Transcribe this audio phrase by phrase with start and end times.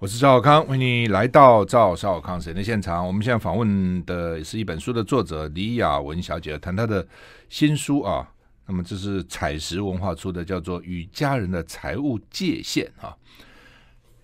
[0.00, 3.04] 我是赵小康，欢迎你来到赵少康时间的现场。
[3.04, 7.04] 我们现在访问的是一本书的作者李雅文小姐，谈她的
[7.48, 8.30] 新书啊。
[8.68, 13.12] 那么这是采石文化出的，叫做《与家人的财务界限》啊。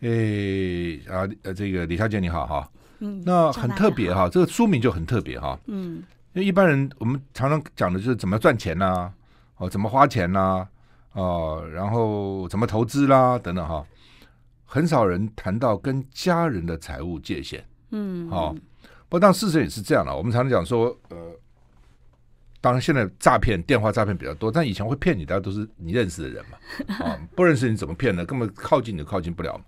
[0.02, 2.70] 诶啊呃，这个李小姐你好哈。
[3.00, 3.20] 嗯。
[3.26, 5.58] 那很特别哈，这个书名就很特别哈。
[5.66, 5.96] 嗯。
[6.34, 9.12] 因为一般人我们常常讲的就是怎么赚钱呐、啊，
[9.56, 10.68] 哦，怎么花钱呐、啊，
[11.14, 13.84] 哦，然后怎么投资啦等等哈。
[14.64, 18.56] 很少人谈到跟家人的财务界限，嗯，好、哦，
[19.08, 20.14] 不过当事实也是这样的。
[20.16, 21.32] 我们常常讲说，呃，
[22.60, 26.58] 当然现在诈骗电话诈骗比较多，但以前会骗你的都是你认识的人嘛，
[27.04, 28.24] 啊、 哦，不认识你怎么骗呢？
[28.24, 29.60] 根本靠近你都靠近不了。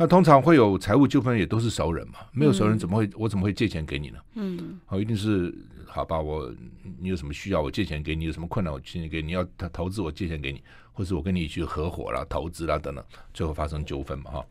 [0.00, 4.18] 那通常会有财务纠纷，也都是熟人嘛，没有熟人怎么会、嗯、我怎么会借钱给你呢？
[4.34, 5.52] 嗯，好、哦，一定是
[5.86, 6.20] 好吧？
[6.20, 6.54] 我
[7.00, 10.62] 你有什么需要，我借钱给你；有什么困难，我借钱给你；要投投资，我借钱给你。
[10.98, 14.46] 或是我跟你去合伙啦、投资啦等等，最后发生纠纷嘛哈。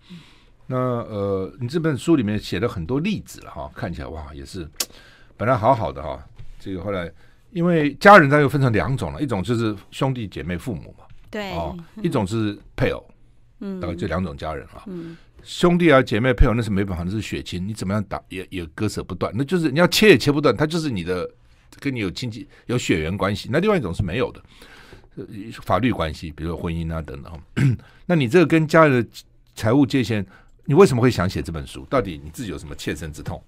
[0.66, 4.66] 那呃，你这本书里面写了很多例子了哈，看起来哇也是
[5.36, 6.26] 本来好好的哈，
[6.58, 7.12] 这个后来
[7.52, 13.06] 因为家人他又分成两种了，一种就是兄弟姐妹父母嘛，对，哦，一种是配偶，
[13.60, 21.30] 嗯，大概这两种家人啊，嗯，兄弟啊姐妹配偶那是没办法，那是血亲，你怎么样打也也割舍不断，那就是你要切也切不断，他就是你的
[21.82, 23.50] 跟你有亲戚有血缘关系。
[23.52, 24.42] 那另外一种是没有的。
[25.64, 27.78] 法律关系，比如说婚姻啊等等。
[28.06, 29.10] 那你这个跟家人的
[29.56, 30.26] 财务界限，
[30.66, 31.86] 你为什么会想写这本书？
[31.90, 33.42] 到底你自己有什么切身之痛？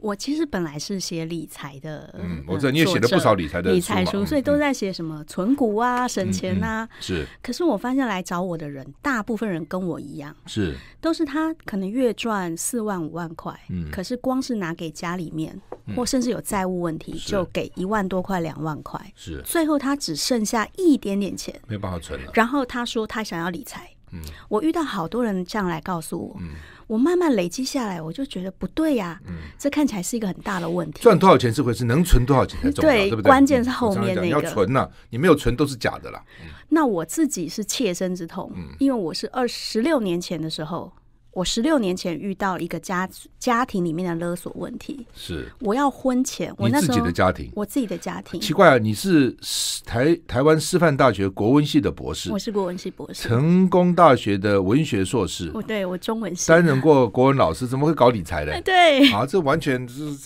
[0.00, 6.88] 我其实本来是写理财的，嗯，我知道你也写了不少理财的理财书，所以都在写什么存股啊、省钱啊。
[7.00, 15.60] 是，可是我发现来找我的人，大部分人跟我一样，是，都是他可能月赚四万五万块，嗯，可是光是拿给家里面，
[15.94, 22.32] 或甚至有债务问题，就给一万多块、两万块，是，最后他只剩下一点点钱，没办法存了。
[22.34, 26.54] 然后他说他想要理财，嗯，我遇到好多人这样来告诉我，嗯。
[26.90, 31.00] 我慢慢累积下来，我就觉得不对呀、啊，嗯，这看起来是一个很大的问题。
[31.04, 33.30] 赚多少钱是回事，能存多少钱才重要，对，对不对？
[33.30, 34.22] 关键是后面那个。
[34.22, 36.20] 你要存呐、啊，你没有存都是假的啦。
[36.42, 40.92] 嗯、那我自己是切身之痛，嗯、因为我是二十六年前的时候。
[41.32, 43.08] 我十六年前遇到一个家
[43.38, 48.40] 家庭里面的勒索问题，是我要婚前，我自己的家庭，我自己的家庭。
[48.40, 49.36] 奇怪啊，你是
[49.84, 58.58] 台台湾师范大学国文系的博士，我是国文系博士，成功大学的文学硕士，我对我中文系担任过国文老师，怎么会搞理财的？
[58.62, 60.16] 对，啊，这完全是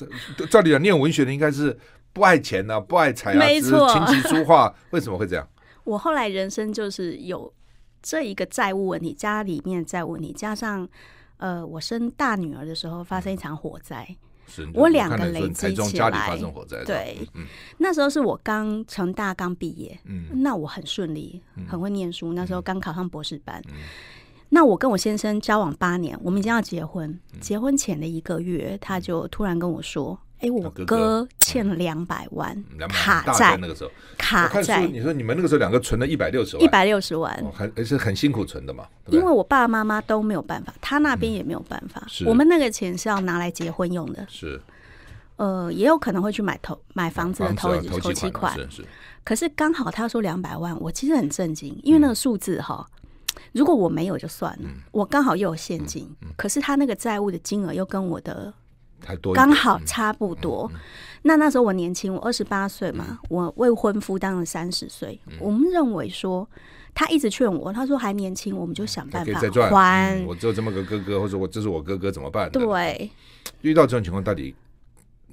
[0.48, 1.76] 照理讲，念文学的应该是
[2.14, 5.46] 不爱钱啊，不爱财啊，没错，琴棋书画，为什么会这样？
[5.84, 7.52] 我后来人生就是有
[8.04, 10.88] 这一个债务问题，家里面债务问题，加上。
[11.38, 14.06] 呃，我生大女儿的时候发生一场火灾，
[14.46, 16.38] 是我两个累积起来，
[16.86, 17.44] 对，嗯、
[17.78, 23.74] 那时候是我刚成大刚毕业，嗯，那我很顺利，很会念书，嗯、那时候刚考上博士班，嗯、
[24.50, 30.18] 那我跟我先生交往八年，我们已经要结婚，嗯、结婚前的一个月，他就突然跟我说。
[30.40, 34.84] 哎，我哥欠了两百万卡债，那个时候卡债。
[34.86, 38.86] 你说你们那个时候两个存了一百六十万，一百六十万，还还是很辛苦存的嘛？
[39.06, 42.06] 因为我爸爸妈妈都没有办法，他那边也没有办法。
[42.26, 44.26] 我们那个钱是要拿来结婚用的。
[44.28, 44.60] 是，
[45.36, 48.54] 呃，也有可能会去买投买房子的头头期款。
[48.70, 48.84] 是，
[49.24, 52.86] 可是刚好他说两百万，我其实很震惊，因为那个数字哈，
[53.52, 58.52] 如果我没有就算了，我刚好又有现金，可是他那个债务的金额又跟我的。
[59.34, 60.70] 刚好差不多。
[61.22, 65.18] 那那时候我年轻，我二十八岁嘛，嗯、我未婚夫当了三十岁。
[65.26, 66.46] 嗯、我们认为说，
[66.94, 70.18] 他一直劝我，他说还年轻，我们就想办法还。
[70.18, 72.50] 嗯、我只有这么个哥哥，或者我这是我哥哥怎么办？
[72.50, 73.10] 对，
[73.62, 74.54] 遇到这种情况，到底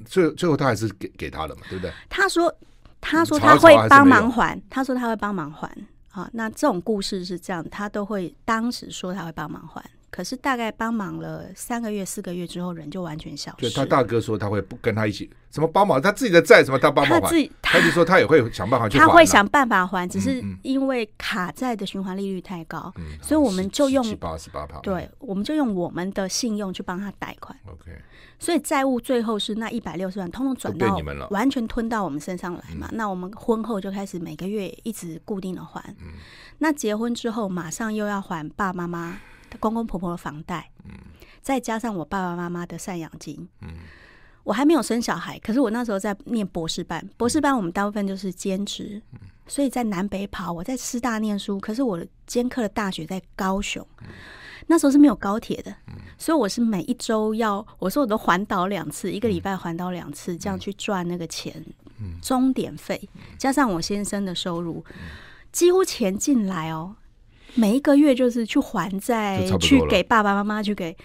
[0.05, 1.61] 最最后他还是给给他了嘛？
[1.69, 1.91] 对不对？
[2.09, 2.53] 他说，
[3.01, 5.69] 他说他会帮忙还，他说他会帮忙还。
[6.11, 9.83] 啊，那这种故事是这样，他都会当时说他会帮忙还。
[10.11, 13.61] 可是大概帮忙了三个月、四个月之后，人就完全消失。
[13.61, 19.05] 对，他大哥说他会不跟他一起，什么帮忙，他自己的债什么他帮忙还，他自己他就说他也会想办法去还。
[19.05, 24.79] 他会想办法还，只是因为卡债的循环利率太高，嗯、所以我们就用八十八趴。
[24.81, 27.57] 对，我们就用我们的信用去帮他贷款。
[27.65, 27.97] OK，
[28.37, 32.89] 所以债务最后是那一百六十万，通通转到你们了，完全吞到我们身上来嘛。
[32.91, 35.81] 嗯、那我们婚后就开始每个月一直固定的还。
[36.01, 36.15] 嗯、
[36.57, 39.17] 那结婚之后，马上又要还爸爸妈妈。
[39.59, 40.91] 公公婆婆的房贷，嗯，
[41.41, 43.69] 再加上我爸爸妈妈的赡养金，嗯，
[44.43, 54.07] 我还没有生小孩，可是我那时候在念博士班，博士班我们大部分就是兼职，嗯，所以在南北跑，我在师大念书，可是我的兼课的大学在高雄，嗯，
[54.67, 61.63] 那时候是没有高铁的，嗯，所以我是每一周要，我说我都环岛两次，一个礼拜环岛两次，这样去赚那个钱，
[61.99, 62.99] 嗯，钟点费
[63.37, 64.83] 加上我先生的收入，
[65.51, 66.95] 几乎钱进来哦。
[67.55, 70.95] 每一个月就是去还债，去给爸爸妈妈，去给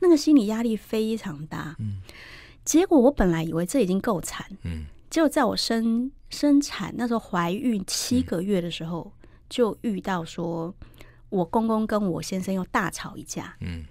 [0.00, 1.76] 那个心理压力非常大。
[1.78, 2.00] 嗯，
[2.64, 10.74] 结果我本来以为这已经够惨，嗯，结果在我生生产那时候怀孕七个月的时候，嗯、就遇到说
[11.28, 13.84] 我公公跟我先生又大吵一架，嗯。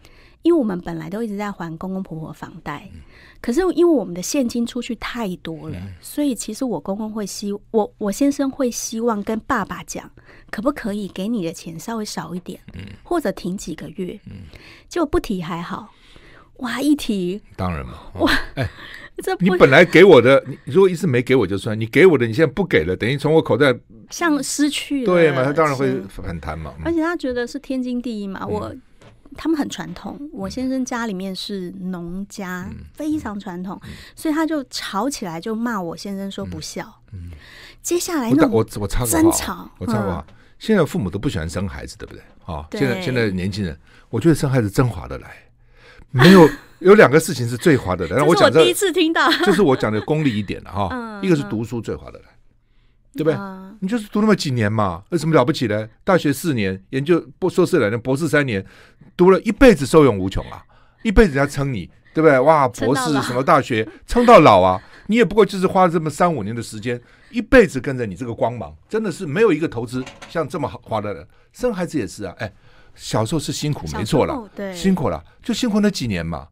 [0.46, 3.02] 因为我们本来都一直在还公公婆婆房贷，嗯、
[3.42, 10.08] 可是因为我们的现金出去太多了，嗯、所以其实我公公会希我我先生会希望跟爸爸讲，
[10.52, 14.20] 可不可以给你的钱稍微少一点，嗯、或者停几个月，
[14.88, 15.90] 就、嗯、不提还好，
[16.58, 18.70] 哇一提当然嘛，哇哎，
[19.24, 23.76] 这你本来给我的，你如果一直没给我就算，你给我的你现在不给了，等于从我口袋
[24.12, 25.44] 像失去了，对嘛？
[25.44, 28.76] 他当然会反弹嘛，而且他觉得是天经地义嘛，嗯、我。
[29.38, 37.02] 他们很传统，我先生家里面是农家，嗯、非常传统，嗯、所以他就吵起来，就骂我先生说不孝。
[37.14, 37.32] 嗯，
[37.82, 40.26] 接下来那我我插个话，我插个话，
[40.58, 42.22] 现在父母都不喜欢生孩子，对不对？
[42.46, 43.78] 啊，现在现在年轻人，
[44.10, 45.36] 我觉得生孩子真划得来，
[46.12, 46.50] 没有
[46.80, 48.24] 有两个事情是最划得来。
[48.24, 52.26] 我讲第一次听到，就是我讲的功利一点的哈，一个是读书最划得来。
[53.18, 53.34] 对不对？
[53.40, 55.90] 嗯、你就是读那么几年嘛，有什么了不起的？
[56.04, 58.66] 大学四年，研究博硕士两年，博士三年，
[59.18, 60.64] 读了一辈子受用无穷啊！
[61.04, 62.40] 一辈子人家称你，对不对？
[62.40, 64.82] 哇，博士什么大学，称到老啊！
[65.08, 71.28] 你也不过就是花了这么三五年的时间，一辈子跟着你这个光芒，真的是没有一个投资像这么好花的人。
[71.54, 72.52] 生孩子也是啊，哎，
[72.96, 76.48] 小时候是辛苦，没错了，对，辛苦了，就辛苦那几年嘛。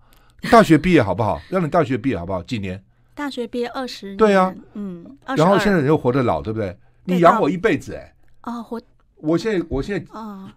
[0.51, 1.42] 大学毕业好不好？
[1.50, 2.44] 让你大学毕业好不好？
[2.44, 2.81] 几年？
[3.15, 5.06] 大学毕业二十年，对啊，嗯，
[5.38, 6.77] 然后现在人又活得老，对不对？
[7.06, 8.13] 你养我一辈子，哎，
[8.44, 8.81] 哦，活，
[9.24, 10.06] 我现在我现在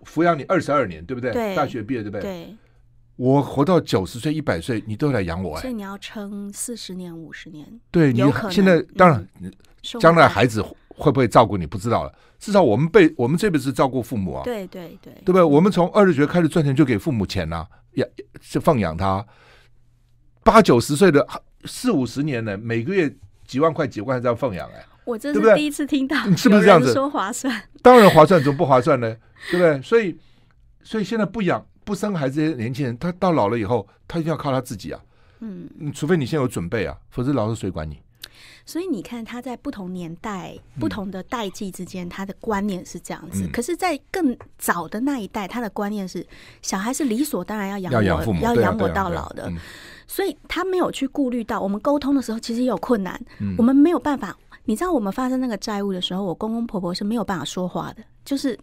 [0.05, 1.33] 抚养你二十二年，对不对？
[1.33, 2.21] 对，大学毕业，对不对？
[2.21, 2.57] 对，
[3.15, 8.21] 我活到九十岁、一百岁，你都来养我，哎，所以你要撑四十年、五十年，对，你
[8.51, 9.27] 现在当然，
[10.01, 12.13] 将来孩子会不会照顾你不知道了。
[12.39, 15.43] 至少我们被我们这辈子照顾父母啊，对对对，对不对？
[15.43, 18.09] 我们从二十岁开始赚钱就给父母钱呐，养
[18.41, 19.25] 是奉养他，
[20.43, 21.27] 八九十岁的
[21.65, 23.15] 四五十年呢，每个月。
[23.47, 26.93] 几万块、几万块这样放养哎，我这是第一次听到，是不是这样子？
[26.93, 29.17] 说划算， 当然划算，怎么不划算呢？
[29.51, 29.81] 对不对？
[29.81, 30.15] 所以，
[30.83, 35.01] 所以现在不养、不生孩子这些年轻人，他到老了以后，他一定要靠他自己啊。
[35.41, 37.99] 嗯，除非你先有准备啊，否则老是谁管你？
[38.65, 43.45] 所以你看，他在不同年代、不同的代际之间，他的观念是这样子。
[43.45, 46.27] 嗯、可是，在更早的那一代，他的观念是
[46.63, 49.49] 小孩是理所当然要养我，要养父母，要养我到老的。
[50.09, 53.21] 所以他没有去顾虑到我们沟通的时候，其实也有困难。
[53.39, 54.37] 嗯、我们没有办法，
[54.67, 58.59] 你知道，我们发生那个债务的时候，我公公婆婆是没有办法说话的，就是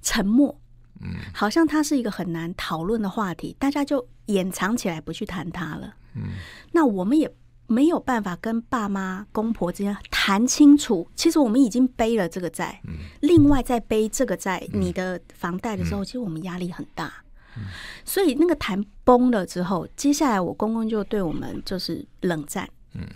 [0.00, 0.56] 沉默。
[1.00, 5.92] 嗯，好像它是一个很难讨论的话题，大家就掩藏起来不去谈它了。
[6.14, 6.22] 嗯，
[6.70, 7.28] 那我们也。
[7.70, 17.12] 没有办法跟爸妈、公婆之间谈清楚，其实我们已经背了这个债，嗯、另外再背这个债，嗯、你的房贷的时候，其实我们压力很大。
[17.58, 17.64] 嗯、
[18.06, 22.66] 所以那个谈崩了之后，接下来我公公就对我们就是冷战。
[22.94, 23.06] 嗯，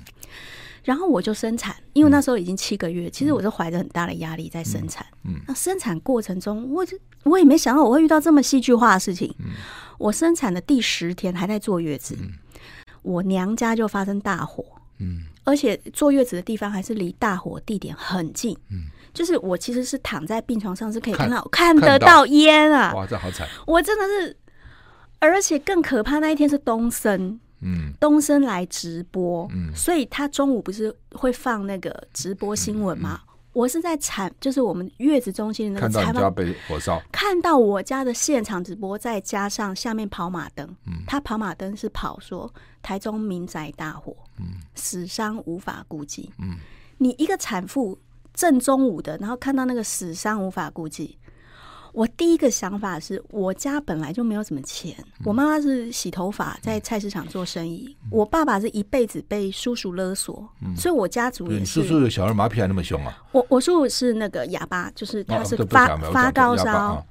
[0.84, 5.06] 然后我就生产，因为那时候已经七个月，其实我是怀着很大的压力在生产。
[5.25, 9.34] 嗯，那生产过程中，我就我也没想到我会遇到这么戏剧化的事情。
[9.38, 9.52] 嗯、
[9.99, 12.17] 我生产的第十天还在坐月子。
[12.20, 12.32] 嗯。
[13.02, 14.64] 我娘家就发生大火，
[15.00, 23.44] 嗯，而且坐月子的地方还是离大火地点很近，嗯，就是我其实是躺在病床上是可以看到看，看得到烟啊，哇，这好惨！
[23.67, 24.37] 我真的是，
[25.19, 33.20] 而且更可怕那一天是东森，嗯，东森来直播，嗯，所以他中午不是会放那个直播新闻吗？
[33.22, 46.56] 嗯嗯我是在产，就是我们月子中心的那个采访，看到家被火烧，看到我家的现场直播，再加上下面跑马灯，嗯，他跑马灯是跑说台中民宅大火，嗯，死伤无法估计，嗯，
[46.96, 47.98] 你一个产妇
[48.32, 51.19] 正中午的，然后看到那个死伤无法估计。
[51.93, 61.82] 我第一个想法是我家本来就没有什么钱，我妈妈是洗头发，在菜市场做生意，我爸爸是一辈子被叔叔勒索，所以我家族也是。
[61.82, 63.22] 叔叔的小儿麻痹还那么凶啊？
[63.32, 67.06] 我我叔叔是那个哑巴，就是他是发发高烧，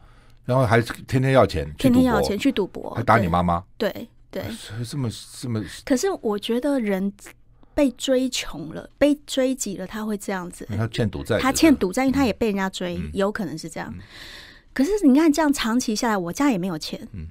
[0.46, 3.64] 然后还天天要钱，天天要钱去赌博，还打你妈妈。
[3.78, 4.44] 对对，
[4.90, 5.08] 这么
[5.40, 5.64] 这么。
[5.86, 7.14] 可是我觉得人
[7.76, 10.68] 被追穷了，被追急了，他会这样子。
[10.76, 13.94] 他欠赌债，他欠赌债，因为他也被人家追，有可能是这样。
[14.74, 17.08] 可是你看，这样长期下来，我家也没有钱。
[17.13, 17.28] 嗯，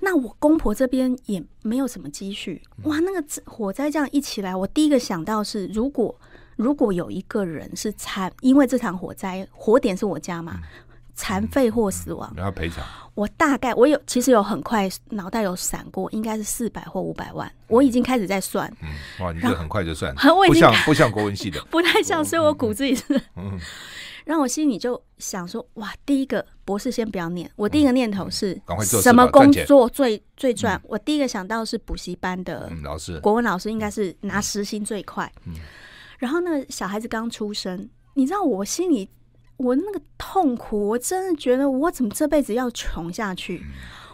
[0.00, 2.62] 那我公婆这边也没有什么积蓄。
[2.84, 6.14] 哇，那个火灾这样一起来，我第一个想到是，如果
[6.56, 10.60] 如果有一个人是残，因为这场火灾火点是我家嘛，
[11.16, 12.84] 残废或死亡，然后赔偿。
[13.14, 17.50] 我大概我有其实有很快脑袋有闪过，应该是四百或五百万。
[17.68, 18.72] 我已经开始在算。
[18.82, 20.14] 嗯，哇，你这很快就算，
[20.46, 23.20] 不像不像国文系的， 不太像，所以我骨子里是。
[23.36, 23.58] 嗯。
[24.24, 30.80] 然后我心里就想说，哇，第一个博士先不要念，我第一个念头是，赶快做什么工作最最赚？
[30.84, 35.30] 我第一个想到是补习班的老师，国文老师应该是拿时薪最快。
[36.18, 39.08] 然后那个小孩子刚出生，你知道我心里
[39.58, 43.62] 我那个痛苦，我真的觉得我怎么这辈子要穷下去？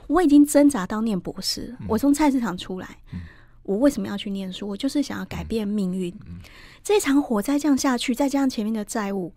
[0.09, 2.99] 我已经挣扎到念博士，我从菜市场出来，
[3.63, 4.67] 我为什么要去念书？
[4.67, 6.13] 我就是想要改变命运。
[6.83, 9.33] 这场火灾这样下去，再加上前面的债务。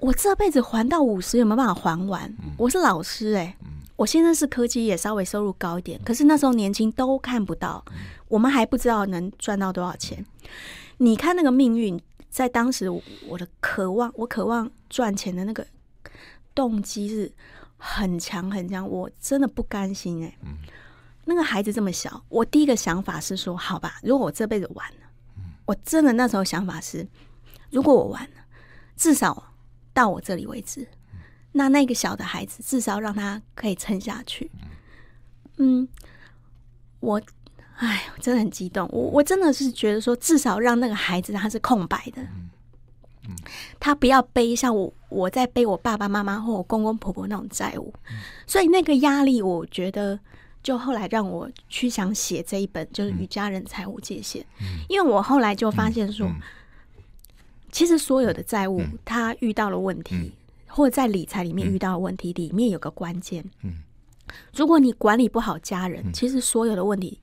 [0.00, 2.34] 我这辈子还到五十有没有办法还完？
[2.56, 3.56] 我是老师哎、欸，
[3.96, 7.84] 我现在是科技也，稍微收入高一点，可是那时候年轻都看不到，
[8.28, 10.24] 我们还不知道能赚到多少钱。
[10.96, 12.88] 你看那个命运，在当时
[13.28, 15.66] 我的渴望，我渴望赚钱的那个
[16.54, 17.30] 动机是
[17.76, 20.38] 很强很强，我真的不甘心哎、欸。
[21.26, 25.10] 那个孩子这么小，我第一个想法是说，好吧，如果我这辈子完了，
[25.66, 27.06] 我真的那时候想法是，
[27.70, 28.30] 如果我完了，
[28.96, 29.48] 至少。
[30.00, 30.88] 到我这里为止，
[31.52, 34.50] 那那个小的孩子至少让他可以撑下去。
[35.58, 35.86] 嗯，
[37.00, 37.20] 我，
[37.76, 38.88] 哎，我真的很激动。
[38.90, 42.26] 我我真的是觉得说，至少让那个孩子他是空白的，
[43.78, 47.92] 他不要背像我我在背我爸爸妈妈或我公公婆婆那种债务。
[48.46, 50.18] 所以那个压力，我觉得
[50.62, 54.42] 就后来让我去想写这一本，就是《与家人财务界限》，
[54.88, 56.26] 因为我后来就发现说。
[57.72, 60.30] 其实所有的债务，他遇到了问题，嗯、
[60.66, 63.44] 或者在理财里面遇到的问题，里面有个关键。
[63.62, 63.82] 嗯，
[64.54, 67.18] 如果你管理不好家人，嗯、其实所有的问题，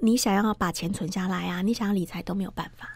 [0.00, 2.88] 你想要把钱存下来啊，你想要理财都没有办法。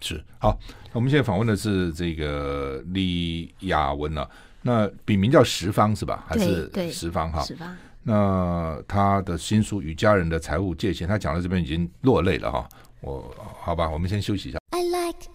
[0.00, 0.58] 是好，
[0.92, 4.28] 我们现在访问的是这个李雅文啊，
[4.62, 6.24] 那笔名叫十方是吧？
[6.28, 7.42] 还是十方哈？
[7.42, 7.76] 十方。
[8.04, 12.68] 那他的新书《与家人的财务界限》，他讲到这边已经落泪了哈。
[13.00, 14.58] 我好吧，我们先休息一下。
[14.70, 15.28] I like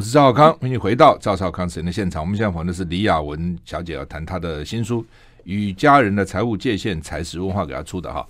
[0.00, 2.22] 我是赵少康，欢迎回到赵少康时间的现场。
[2.22, 5.02] 我们现在访问的是李雅文小姐，要谈她的新书
[5.44, 8.26] 《与家人的财务界限》，采实文化给她出的哈。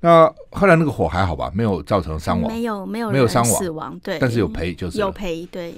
[0.00, 1.48] 那后来那个火还好吧？
[1.54, 5.76] 没有造成伤亡，没有没有没有伤亡死亡，对，但是有赔，就是有赔，对。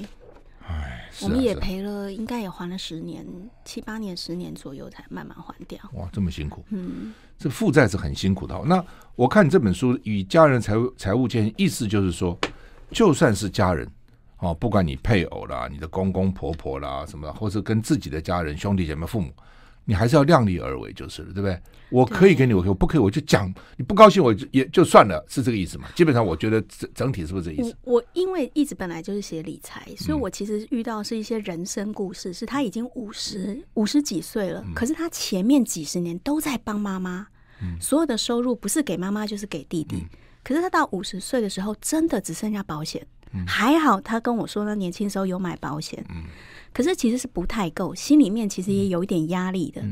[0.67, 3.23] 唉，我们也赔了，应该也还了十年、
[3.67, 5.79] 七八年、十年左右才慢慢还掉。
[5.93, 8.59] 哇，这么辛苦，嗯，这负债是很辛苦的。
[8.65, 8.83] 那
[9.15, 12.35] 我看这本书《与家人财务财务界限》，意思就是说，
[12.91, 13.87] 就算是家人。
[14.45, 19.33] 哦，不管你配偶啦，你的公公婆婆啦，什么，或是跟自己的家人、兄弟姐妹、父母，
[19.85, 21.59] 你还是要量力而为，就是了，对不对？
[21.91, 25.89] 我可以给你，我我不可以，我就讲，你不高兴，我就也就算了，是这个意思嘛？
[25.95, 27.77] 基本上，我觉得整整体是不是这个意思？
[27.85, 37.29] 我，我因为一直本来就是写理财，所以我其实遇到是一些人生故事，是他已经五十五十几岁了，可是他前面几十年都在帮妈妈，
[37.81, 40.05] 所有的收入不是给妈妈就是给弟弟，
[40.43, 43.07] 可是他到五十岁的时候，真的只剩下保险。
[43.47, 46.05] 还好，他跟我说，他年轻时候有买保险，
[46.73, 49.83] 可是其实是不太够，心里面其实也有一点压力的，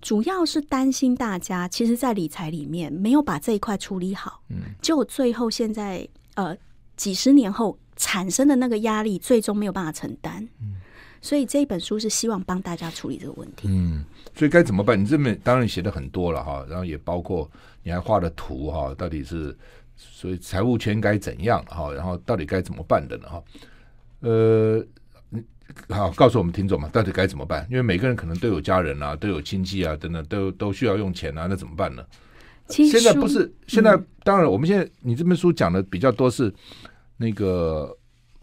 [0.00, 6.56] 主要是担心大家，其实，在理财里面没有把这一块处理好，嗯，结果最后现在呃
[6.96, 10.76] 几十年后产生的那个压力，最终没有办法承担，嗯。
[11.22, 13.68] 所以这一本书是希望帮大家处理这个问题。
[13.68, 14.02] 嗯，
[14.34, 14.98] 所以该怎么办？
[14.98, 17.50] 你这边当然写的很多了哈，然后也包括
[17.82, 19.54] 你还画了图哈，到底是。
[20.00, 21.92] 所以财务圈该怎样哈？
[21.92, 23.28] 然后到底该怎么办的呢？
[23.28, 23.42] 哈，
[24.20, 24.82] 呃，
[25.90, 27.66] 好，告诉我们听众嘛，到底该怎么办？
[27.70, 32.02] 因为每个人可能都有家人啊，都有亲戚啊，等等，都都需要用钱啊，那怎么办呢？
[32.68, 36.52] 现在不是现在，当然，我们现在你这本书讲的比较多是
[37.16, 37.94] 那个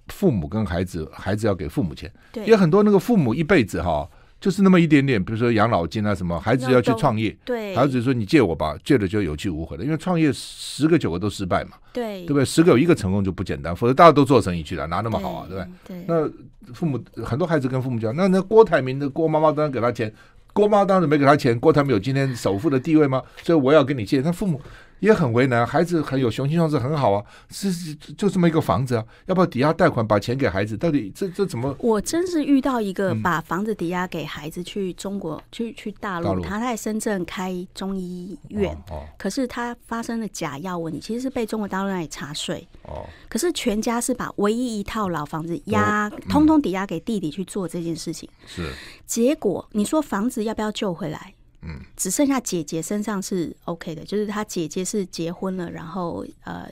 [0.10, 4.08] 父母跟孩子，孩子要给父母钱，对，也很多那个父母一辈子哈。
[4.40, 12.46] 就是那么一点点，比如说养老金啊什么，孩子要去创业，对，孩子说你借我吧，借了就有去无回了，因为创业十个九个都失败嘛，对，对不对？
[12.46, 15.68] 十个有一个成功就不简单，否则大家都做生意去了，哪那么好啊，对不对？
[15.88, 20.14] 对，那父母很多孩子跟父母讲，那那郭台铭的郭妈妈当然给他钱，
[20.54, 23.22] 郭妈当然没给他钱，郭台铭有今天首富的地位吗？
[23.42, 24.62] 所以我要跟你借，他父母。
[25.00, 30.76] 也很为难，孩子很有雄心壮志，很好啊，是就这么一个房子啊，要不要抵押贷款把钱给孩子？
[30.78, 31.76] 到底这这怎么？
[31.80, 42.68] 我真是遇到一个把房子抵押给孩子去中国，嗯、去去大陆，他在深圳开中医院，哦哦、可是他发生了假药问题，其实是被中国大陆那里查税。
[42.84, 48.30] 哦，可是全家是把唯一一套老房子押，嗯、通通抵押给弟弟去做这件事情。
[48.46, 48.72] 是，
[49.06, 51.34] 结果你说房子要不要救回来？
[51.68, 56.70] 嗯，只剩下姐姐身上是 OK 的，就是他姐姐是结婚了，然后呃，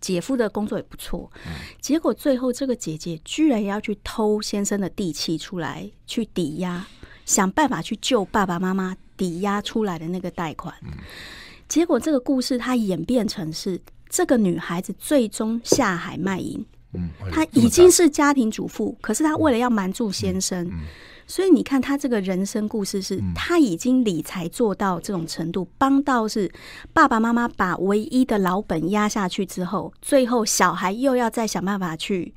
[0.00, 1.30] 姐夫的工作也不错。
[1.46, 6.86] 嗯，结果最后这个姐姐居然要去偷先生的地契出来去抵押，
[7.24, 10.72] 想办法去救爸爸妈妈抵押出来的那个贷款。
[10.84, 10.92] 嗯，
[11.66, 16.64] 结果这个故事它演变成是这个女孩子最终下海卖淫。
[16.92, 20.70] 嗯，她已经是家庭主妇，可是她为了要瞒住先生，
[21.26, 26.50] 所以你看他这个人生故事是，他已经理财做到这种程度，帮到是
[26.92, 32.32] 爸爸妈妈把唯一的老本压下去之后，最后小孩又要再想办法去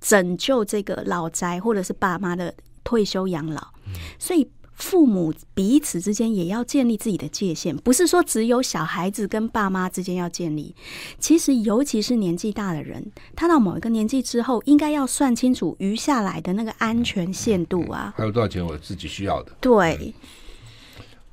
[0.00, 3.68] 拯救这个老宅或者是爸妈的退休养老，
[4.18, 4.48] 所以。
[4.82, 10.74] 父母彼此之间也要建立自己的界限，不是说只有小孩子跟爸妈之间要建立。
[11.20, 18.12] 其实，尤其是年纪大的人，他到某一个年纪之后，应该要算清楚余下来的那个安全限度啊。
[18.16, 19.52] 还有多少钱我自己需要的？
[19.60, 20.12] 对、嗯，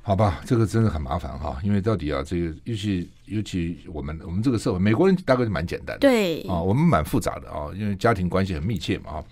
[0.03, 9.23] 好吧，这个真的很麻烦哈，因为到底啊，这个尤其尤其我们我们这个社会，美国人大概是蛮简单的，对啊，我们蛮复杂的啊，因为家庭关系很密切嘛啊。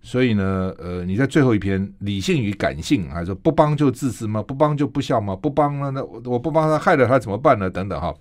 [0.00, 4.42] 所以呢，呃，你在最后一篇理性与感性，还是说不帮就自私吗？
[4.42, 5.36] 不帮就不孝吗？
[5.36, 7.68] 不帮了，那我不帮他，害了他怎么办呢？
[7.68, 8.14] 等等哈，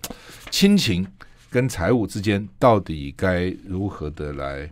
[0.50, 1.08] 亲情
[1.50, 4.70] 跟财务之间到底该如何的来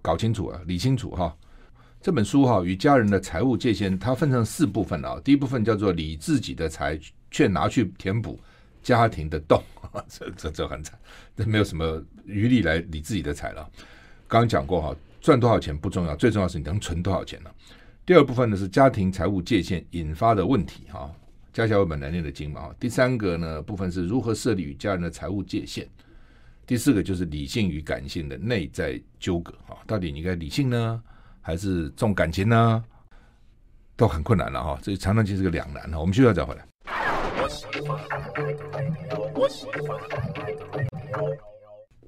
[0.00, 0.60] 搞清楚啊？
[0.66, 1.34] 理清楚哈。
[2.00, 5.18] 这本书哈与家人的财务界限，它分成四部分啊。
[5.24, 8.38] 第一部分叫做理自己的财，却拿去填补
[8.82, 9.60] 家庭的洞，
[10.08, 10.96] 这这这很惨，
[11.34, 13.68] 这没有什么余力来理自己的财了。
[14.28, 14.94] 刚刚讲过哈。
[15.24, 17.50] 赚多少钱不重要，最重要是你能存多少钱呢？
[18.04, 21.10] 第二部分呢是家庭财务界限引发的问题哈，
[21.50, 22.68] 家家有本难念的经嘛。
[22.78, 25.88] 第三个呢部分是如何设立与家人的财务界限。
[26.66, 31.02] 第四个就是理性与感性的内在纠葛哈，到底你该理性呢，
[31.40, 32.84] 还是重感情呢？
[33.96, 35.98] 都很困难了哈，这常常就是个两难哈。
[35.98, 36.66] 我们需要再回来。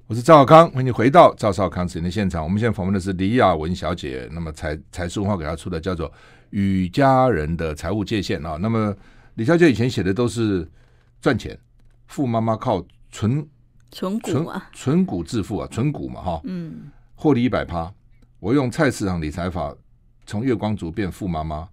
[0.09, 2.41] 我是赵少康，欢迎你回到赵少康时间的现场。
[2.41, 6.09] 我们现在访问的是李雅文小姐，那么财财书文化给她出的叫做
[6.51, 8.57] 《与家人的财务界限》啊。
[8.61, 8.95] 那么
[9.33, 10.65] 李小姐以前写的都是
[11.19, 11.59] 赚钱，
[12.05, 13.45] 富妈妈靠存
[13.91, 17.93] 存股啊，存股致富啊，存股嘛哈，嗯，获利一百趴。
[18.39, 19.75] 我用菜市场理财法，
[20.25, 21.67] 从月光族变富妈妈。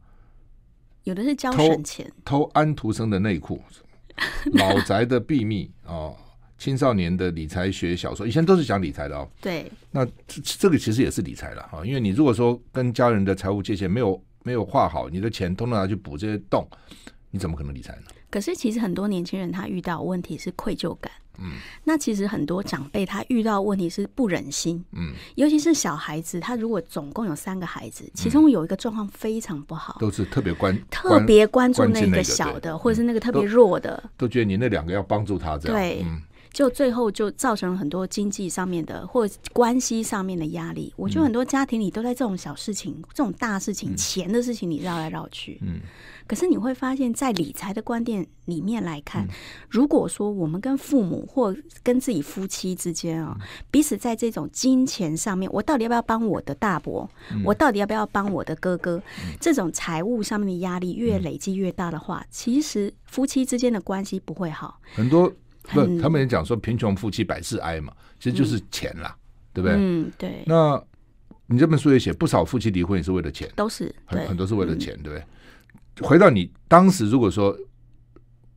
[1.04, 3.62] 有的是交省钱，偷，偷安徒生的内裤，
[4.54, 6.16] 老宅的秘密哦。
[6.64, 9.28] 青少年的理财学小说，以前都是讲理财的哦。
[9.38, 16.66] 对，那这这个其实也是理财了哈，因为你如果说跟家人的财务界限没有没有画好，你的钱通通拿去补这些洞，
[17.30, 18.04] 你怎么可能理财呢？
[18.30, 21.52] 可是其实很多年轻人他遇到问题是愧疚感，嗯，
[21.84, 36.02] 那其实很多长辈他遇到问题是不忍心，嗯，尤其是小孩子，他如果总共有三个孩子，其中有一个状况非常不好，都是特别关特别关注那个小的，或者是那个特别弱的，都觉得你那两个要帮助他这样，对。
[36.54, 40.94] 嗯就最后就造成了很多经济上面的或关系上面的压力。
[40.96, 45.58] 我觉得很多家庭里都在这种小事情、这种大事情、钱的事情里绕来绕去。
[45.62, 45.80] 嗯，
[46.28, 49.26] 可是你会发现在理财的观点里面来看，
[49.68, 53.36] 如果说我们跟父母或跟自己夫妻之间啊，
[53.72, 57.10] 彼此在这种金钱上面，我到底要不要帮我的大伯？
[57.44, 59.02] 我到底要不要帮我的哥哥？
[59.40, 64.78] 这种财务上面的压力越累积越大的话，其实夫妻之间的关系不会好。
[64.94, 65.32] 很多。
[65.72, 69.20] 不，他们也讲说贫穷夫妻百事哀嘛，其实就是钱啦，嗯、
[69.54, 69.76] 对不对？
[69.78, 70.42] 嗯，对。
[70.46, 70.82] 那
[71.46, 76.06] 你这本书也写，不少夫妻离婚也是为了钱，都是很很多是为了钱，嗯、对不对？
[76.06, 77.56] 回到你当时，如果说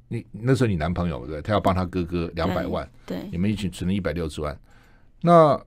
[0.07, 4.59] 你那时候你男朋友对对，他要帮他哥哥两百万，对，对，你们一起存了一百六十万，
[5.21, 5.59] 那。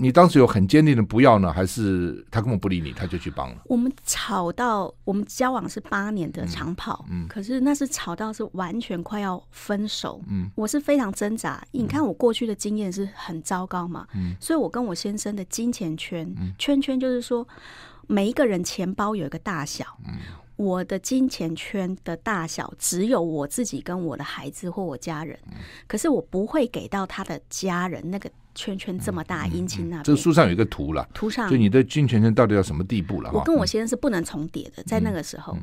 [0.00, 3.56] 你当时有很坚定的不要呢，还是他根本不理你，他就去帮了？
[3.64, 11.60] 我们吵到我们交往是八年的长跑，嗯，嗯，可是那是吵到是完全快要分手，嗯，我是非常挣扎。
[11.72, 17.46] 你看我过去的经验是很糟糕嘛，嗯，所以我跟我先生的金钱圈，嗯，圈圈就是说
[18.06, 20.14] 每一个人钱包有一个大小，嗯，
[20.54, 25.54] 我的金钱圈的大小只有我自己跟我的孩子或我家人，嗯，
[25.88, 28.30] 可是我不会给到他的家人那个。
[28.58, 31.48] 圈圈这么大，阴茎那边，这个书上有一个图了，图上。
[31.48, 33.30] 就你的金钱圈到底要什么地步了？
[33.32, 35.56] 我跟我先生是不能重叠的，在那个时候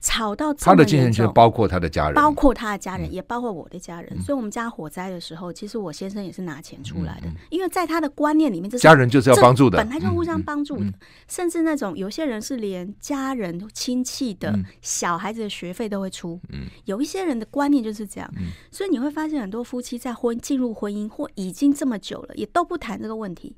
[0.00, 4.20] 吵到他的精神圈包括他的家人，包括他的家人，也包括我的家人。
[4.22, 10.92] 所以，我们家火灾的时候，其实我先生也是拿钱出来的，因为在他的观念里面，这家人就是要帮助的，本来就互相帮助的。
[11.26, 16.40] 甚至那种有些人是连家人亲戚的小孩子的学费都会出，
[16.84, 18.30] 有一些人的观念就是这样。
[18.70, 23.56] 所以你会发现，很多夫妻在婚进入婚姻或已经这么久了，也都不谈这个问题，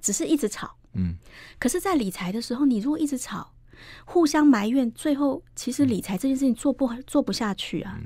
[0.00, 0.76] 只是一直吵。
[0.94, 1.16] 嗯。
[1.58, 3.52] 可是，在理财的时候，你如果一直吵。
[4.04, 7.98] 互相埋怨，最后其实理财这件事情做不做不下去啊。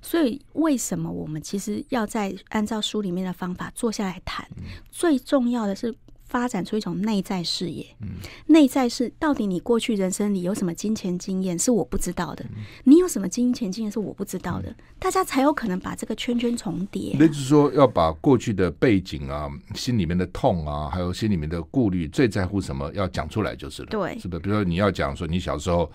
[0.00, 4.48] 所以为什么我们其实要在按照书里面的方法坐下来谈？
[4.90, 5.94] 最重要的是
[6.28, 7.84] 发展出一种内在视野。
[8.00, 8.08] 嗯，
[8.46, 17.16] 内在是到底你过去人生里有什么金钱经验是我不知道的，嗯、你有什么金钱经验是我不知道的，嗯、大家才有可能把这个圈圈重叠、啊。
[17.18, 23.88] 那就是说，要把过去的背景啊、心里面的痛啊，还有心里面的顾虑，最在乎什么，要讲出来就是了。
[23.90, 24.40] 对，是不是？
[24.40, 25.90] 比如说你要讲说你小时候，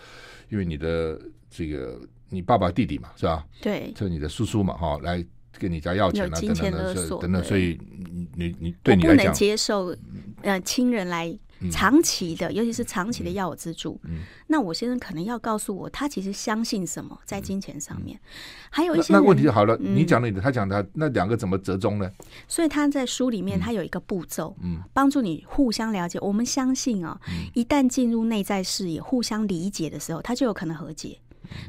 [0.49, 3.45] 因为你的这个你爸爸弟弟嘛，是吧？
[3.61, 5.23] 对，就你的叔叔嘛，哈，来。
[5.59, 9.95] 跟你家要钱啊，金钱勒索等等，所以你你你对你来讲，不能接受
[10.41, 11.37] 呃亲人来
[11.71, 13.97] 长期的，嗯、尤其是长期的要我资助。
[14.03, 18.29] 嗯，那我先生可能要告诉我，他其实相信什么在金钱上面，嗯、
[18.69, 19.77] 还有一些那，那问题就好了。
[19.79, 22.11] 嗯、你讲的，他讲的，那两个怎么折中呢？
[22.47, 26.19] 所以他在书里面，他有一个步骤，嗯，帮助你互相了解。
[26.19, 27.17] 我们相信啊、
[27.53, 31.17] 一旦进入内在视野，互相理解的时候，他就有可能和解。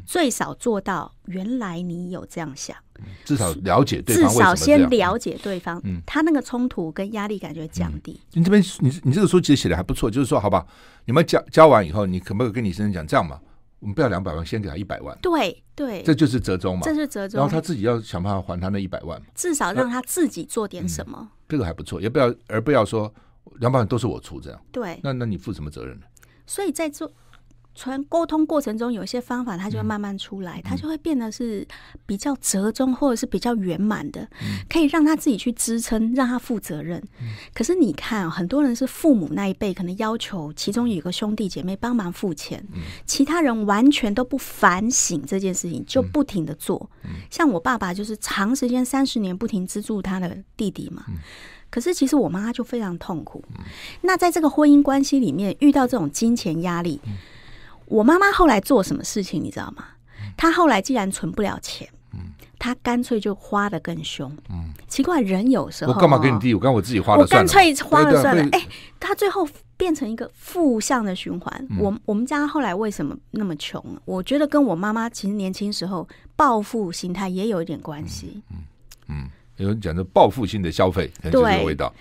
[0.07, 2.77] 最少做到，原来你有这样想，
[3.25, 8.21] 至少了解对方，至少先了解对方，嗯，他那个冲突跟压力感觉降低。
[8.35, 10.67] 嗯、你这边，你你这个书其实写的还不错，就是说，好吧，
[11.05, 13.41] 你们交交完以后，你可不可以跟你先生讲这样嘛？
[13.81, 23.13] 我们不要两百万，先给他一百万，对对，这就是折中嘛，这是折中，然后他自己要想办法还他那一百万，至少让他自己做点什么，嗯、这个还不错，也不要而不要说
[23.61, 26.07] 两百万都是我出这样，对，那那你负什么责任呢？
[26.47, 27.13] 所以在做。
[27.75, 31.67] 从沟通过程中，有一些方法，它就会慢慢出来，它就会变得是
[32.07, 34.29] 比较折中，或者是比较圆满的，
[34.69, 37.03] 可以让他自己去支撑，让他负责任。
[37.53, 42.65] 可是你看，很多人是父母那一辈，可能要求其中有一个兄弟姐妹帮忙付钱，
[43.07, 46.89] 其他人完全都不反省这件事情，就不停的做。
[47.29, 51.05] 像我爸爸就是长时间三十年不停资助他的弟弟嘛。
[51.71, 53.45] 可是其实我妈就非常痛苦。
[54.03, 57.01] 那在这个婚姻关系里面，遇到这种金钱压力。
[57.87, 59.85] 我妈妈后来做什么事情，你知道吗？
[60.37, 62.19] 她后来既然存不了钱，嗯，
[62.59, 64.31] 她干脆就花的更凶。
[64.51, 66.55] 嗯，奇怪，人有时候我干嘛给你弟？
[66.55, 68.49] 我干我自己花了算了，我干脆花了算了。
[68.53, 68.67] 哎，
[68.99, 71.69] 她最后变成一个负向的循环。
[71.79, 73.85] 我我们家后来为什么那么穷？
[74.05, 78.43] 我觉得跟我妈妈其实年轻时候报复心态也有一点关系。
[78.51, 78.59] 嗯
[79.09, 81.93] 嗯，有人讲的报复性的消费，很有这个味道。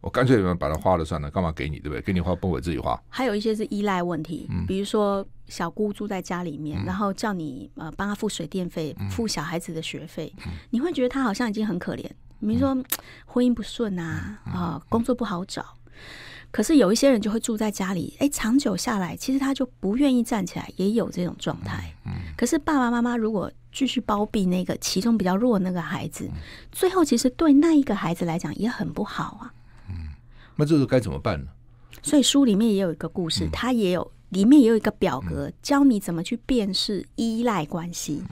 [0.00, 2.00] 我干脆把它花了算了，干嘛给你，对不对？
[2.00, 3.00] 给你花不我自己花。
[3.08, 12.04] 还有一些是依赖问题，嗯、比如说小姑住在家里面，嗯、然后叫你呃帮他付水电费、嗯、付小孩子的学费，嗯、你会觉得他好像已经很可怜。
[12.40, 12.84] 比如说、嗯、
[13.24, 15.64] 婚姻不顺啊，啊、呃、工作不好找。
[15.86, 15.92] 嗯、
[16.52, 21.92] 可是有一些人就会住在家里，哎，长久下来，其实他就不愿意站起来，也有这种状态。
[22.04, 29.52] 嗯嗯、可是爸爸妈妈如果继续包庇那个其中比较弱的那个孩子，嗯、最后其实对那一个孩子来讲也很不好啊。
[30.56, 31.48] 那这个该怎么办呢？
[32.02, 38.22] 所以书里面也有一个故事，它也有里面也有一个表格，教你怎么去辨识依赖关系。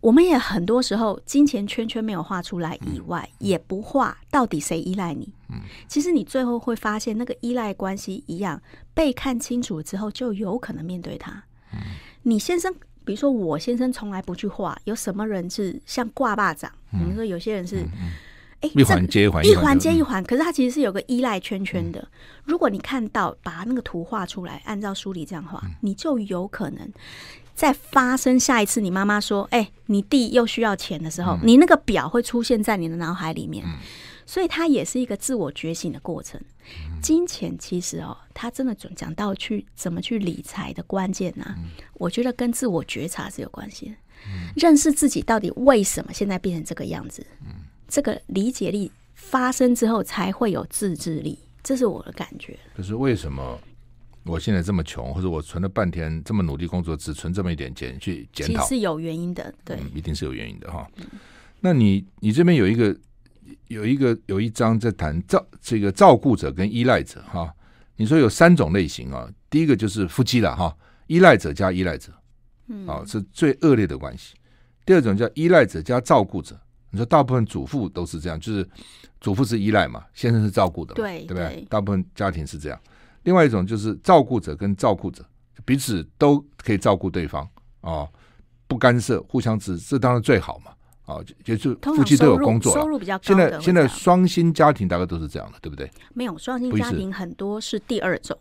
[0.00, 5.32] 我们也很多时候金钱圈圈没有画出来以外，也不画到底谁依赖你。
[5.88, 8.60] 其实你最后会发现，那个依赖关系一样
[8.94, 11.42] 被看清楚之后，就有可能面对他。
[12.22, 12.72] 你先生，
[13.04, 16.70] 比如说我先生从来不去画，有什么人是像挂霸掌？
[16.92, 17.84] 我们说有些人是。
[18.62, 20.24] 哎，一环接一环，一环接一环。
[20.24, 22.08] 可是它其实是有个依赖圈圈的。
[22.44, 26.90] 如果你看到把那个图画出来，按照书里这样画，你就有可能
[27.54, 33.64] 在发生下一次你妈妈说：“哎，你弟又需要钱的时候”，你那个表会出现在你的脑海里面。
[34.24, 36.40] 所以它也是一个自我觉醒的过程。
[37.02, 41.44] 金钱其实哦，它真的讲讲到去怎么去理财的关键呢？
[41.94, 43.94] 我觉得跟自我觉察是有关系的。
[44.54, 47.26] 认识自己到底为什么现在变成这个样子。
[47.92, 52.58] 这个理解力发生之后，才会有自制力，这是我的感觉。
[52.74, 53.60] 可是为什么
[54.24, 60.90] 我现在这么穷，或者我存了半天这么努力工作，只存这么一点钱去检讨，其实是有原因的，对，嗯、一定是有原因的哈。
[60.96, 61.04] 嗯、
[61.60, 62.96] 那你你这边有一个
[63.68, 67.54] 有一个有一章在谈照这个照顾者跟依赖者哈，
[67.96, 70.74] 你说有三种类型啊，第一个就是夫妻了哈，
[71.08, 72.10] 依赖者加依赖者，
[72.68, 74.32] 嗯，啊是最恶劣的关系。
[74.86, 76.58] 第二种叫依赖者加照顾者。
[76.92, 78.68] 你说大部分主妇都是这样，就是
[79.18, 81.44] 主妇是依赖嘛，先生是照顾的嘛，对，对不对？
[81.48, 82.78] 对，大部分家庭是这样。
[83.24, 85.24] 另外一种就是照顾者跟照顾者
[85.64, 87.48] 彼此都可以照顾对方
[87.80, 88.06] 啊，
[88.68, 90.72] 不干涉，互相支持，这当然最好嘛。
[91.04, 93.22] 啊，就是夫妻都有工作，收入比较高。
[93.24, 95.90] 现在现在双薪家庭大概都是这样的，对不对？
[96.14, 98.38] 没有双薪家庭很多是第二种，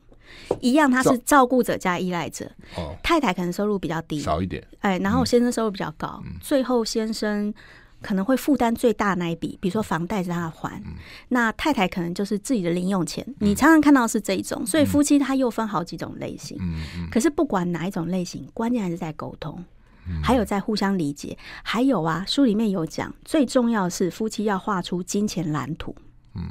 [0.60, 2.46] 一样他是照顾者加依赖者。
[2.76, 4.64] 哦，太太可能收入比较低，少一点。
[4.82, 7.54] 哎，然后先生收入比较高，嗯、最后先生。
[8.02, 10.94] 可能会负担最大那一笔，比如说房贷是他还，嗯、
[11.30, 13.24] 那太太可能就是自己的零用钱。
[13.28, 16.58] 嗯、你常常看到是这一种，所以夫妻他又分好几种类型。
[16.60, 19.64] 嗯嗯、可是不管哪一种类型，关键还是在沟通，
[20.08, 21.38] 嗯、还有在互相理解。
[21.64, 25.96] 还有啊，书里面有讲，最重要是夫妻要画出金钱蓝图。
[26.34, 26.44] 嗯，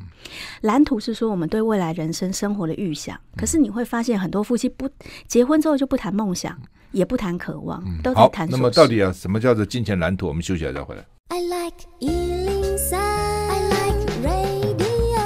[0.61, 3.19] 蓝图是说我们对未来人生生活的预想。
[3.37, 4.89] 可是你会发现，很多夫妻不
[5.27, 6.61] 结婚之后就不谈梦想，
[6.93, 8.49] 也不谈渴望，都在谈。
[8.51, 10.29] 那么到底啊，什么叫做金钱蓝图？
[10.29, 11.05] 我们休息一下再回来。
[11.33, 15.21] I like 103, I like radio。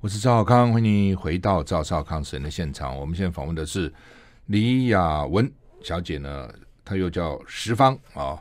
[0.00, 2.96] 我是赵少康，欢迎你回到赵少康时间的现场。
[2.96, 3.92] 我们现在访问的是
[4.46, 6.48] 李雅文小姐呢，
[6.84, 8.40] 她又叫十方啊。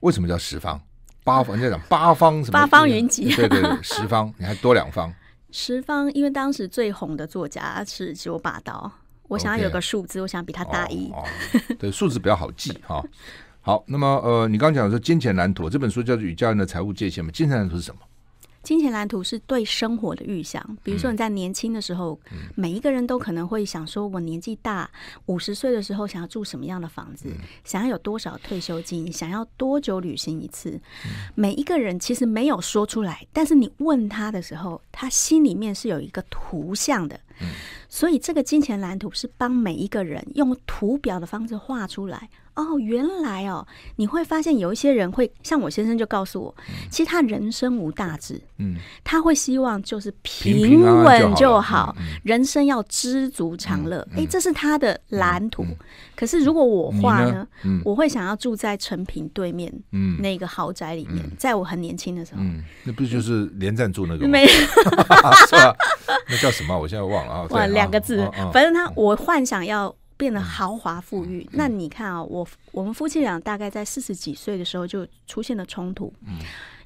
[0.00, 0.80] 为什么叫十方？
[1.24, 2.58] 八方，人家讲八方什么？
[2.58, 3.30] 八方云集。
[3.34, 5.12] 对对对，十方， 你还多两方。
[5.50, 8.90] 十方，因为当时最红的作家是九把刀，
[9.28, 10.22] 我想要有个数字，okay.
[10.22, 11.10] 我想比他大一。
[11.10, 13.04] 哦哦、对，数字比较好记哈。
[13.62, 17.30] 好，那么呃，你刚刚讲的说金钱蓝图这本书叫做《与家人的财务界限》嘛？
[17.32, 18.00] 金钱蓝图是什么？
[18.62, 24.90] 金钱蓝图是对生活的预想，比如说你在年轻的时候，嗯，每一个人都可能会想说，我年纪大，
[25.26, 30.70] 五十岁的时候想要住什么样的房子，嗯，想要有多少退休金，想要多久旅行一次，
[31.06, 31.10] 嗯。
[31.34, 37.18] 每一个人其实没有说出来，但是你问他的时候，他心里面是有一个图像的。
[37.40, 37.48] 嗯，
[37.88, 42.28] 所以这个金钱蓝图是帮每一个人用图表的方式画出来。
[42.54, 54.00] 哦，原来哦，你会发现有一些人会像我先生就告诉我，嗯，其实他人生无大志，嗯，他会希望就是平稳就好，人生要知足常乐。
[54.12, 55.76] 哎，嗯嗯，这是他的蓝图，嗯嗯。
[56.14, 64.32] 可是如果我画呢，呢，嗯，我会想要住在成品对面，嗯，那个豪宅里面，嗯，在我很年轻的时候，嗯，那不就是连战住那个吗？
[64.32, 64.48] 没有
[65.48, 65.74] 是吧？
[66.28, 66.78] 那叫什么？
[66.78, 67.46] 我现在忘了啊。
[67.50, 69.94] 哇，两个字，反正他，我幻想要。
[70.20, 76.34] 变得豪华富裕，嗯，那你看啊，我我们夫妻俩大概在四十几岁的时候就出现了冲突，嗯，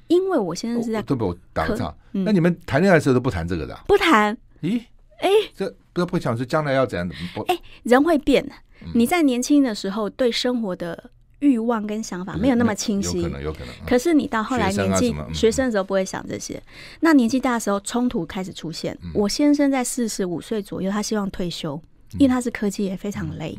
[0.07, 1.27] 因为我先生是在，对不？
[1.27, 3.77] 我打个岔，嗯，那你们谈恋爱的时候都不谈这个的？
[3.85, 4.37] 不谈？
[4.61, 4.81] 咦？
[5.19, 7.41] 哎，这不要不想说将来要怎样不？
[7.43, 8.49] 哎，人会变，
[8.93, 13.67] 你在年轻的时候对生活的欲望跟想法没有那么清晰，有可能，有可能。
[13.85, 16.61] 可是你到后来年纪学生，啊，学生的时候不会想这些，
[17.01, 18.97] 那年纪大的时候冲突开始出现。
[19.13, 21.81] 我先生在四十五岁左右，他希望退休。
[22.19, 23.57] 因为他是科技也非常累，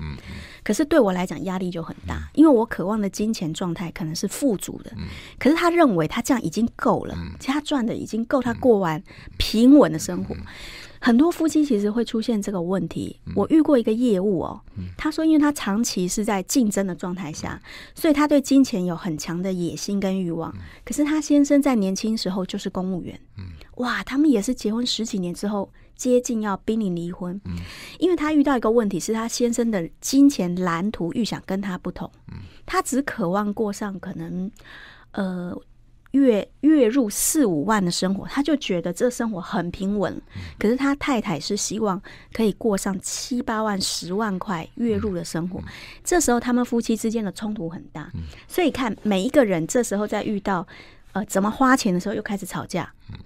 [0.62, 5.04] 可是对我来讲压力就很大，嗯，因为我渴望的金钱状态可能是富足的，嗯，
[5.38, 9.02] 可是他认为他这样已经够了，嗯，其实他赚的已经够他过完
[9.38, 10.42] 平稳的生活，嗯。
[10.98, 13.20] 很多夫妻其实会出现这个问题。
[13.26, 17.60] 嗯，我遇过一个业务哦，嗯，他说因为他长期是在竞争的状态下，
[17.94, 20.60] 所以他对金钱有很强的野心跟欲望，嗯。
[20.84, 23.44] 可是他先生在年轻时候就是公务员，嗯，
[23.76, 25.70] 哇，他们也是结婚十几年之后。
[25.96, 27.56] 接近要濒临离婚，嗯，
[27.98, 34.50] 因为他遇到一个问题，是他先生的金钱蓝图预想跟他不同，嗯，他只渴望过上可能
[35.12, 35.58] 呃
[36.10, 42.00] 月月入四五万的生活，他就觉得这生活很平稳，嗯，可是他太太是希望
[42.32, 45.64] 可以过上七八万、十万块月入的生活，嗯，
[46.04, 50.66] 这时候他们夫妻之间的冲突很大，嗯，所以看每一个人这时候在遇到
[51.12, 53.18] 呃怎么花钱的时候，又开始吵架，嗯，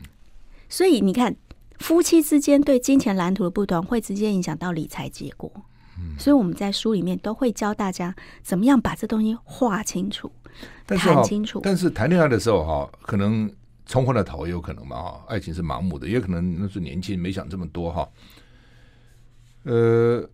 [0.68, 1.34] 所以你看。
[1.80, 5.50] 夫妻之间对金钱蓝图的不同，会直接影响到理财结果。
[5.98, 10.30] 嗯，所以我们在书里面都会教大家怎么样把这东西画清楚、
[10.86, 11.60] 谈清楚。
[11.62, 13.50] 但是谈恋爱的时候哈，可能
[13.86, 18.08] 冲昏了头也有可能嘛哈，爱情是盲目的，也可能那是年轻没想这么多哈。
[19.64, 20.24] 呃，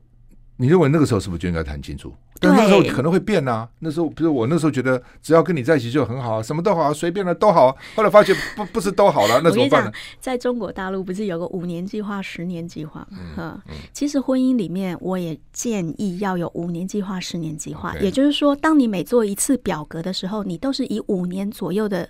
[0.56, 2.12] 你认为那个时候是不是就应该谈清楚？
[2.40, 3.68] 但那时候可能会变呐、啊。
[3.78, 7.76] 那时候，比如我那时候觉得，只要跟你在一起就很好，什么都好，随便了都好。
[7.94, 9.92] 后来发现不不是都好了， 那怎么办呢？
[10.20, 13.18] 在中国大陆不是有个五年计划、十年计划吗？
[13.38, 17.94] 嗯，嗯，其实婚姻里面，我也建议要有五年计划、十年计划。
[18.00, 22.08] 也就是说，当你每做一次表格的时候，你都是以五年左右的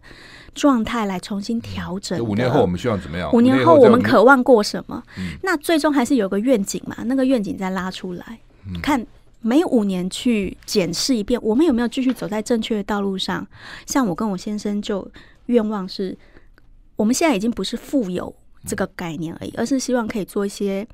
[0.54, 2.18] 状态来重新调整。
[2.24, 3.30] 五年后我们希望怎么样？
[3.32, 5.02] 五年后我们渴望过什么？
[5.18, 6.96] 嗯、那最终还是有个愿景嘛？
[7.04, 9.06] 那个愿景再拉出来、嗯、看。
[9.40, 13.46] 每五年去检视一遍，我们有没有继续走在正确的道路上？
[13.86, 15.08] 像我跟我先生就
[15.46, 16.16] 愿望是，
[16.96, 20.86] 我们现在已经不是富有这个概念而已，而是希望可以做一些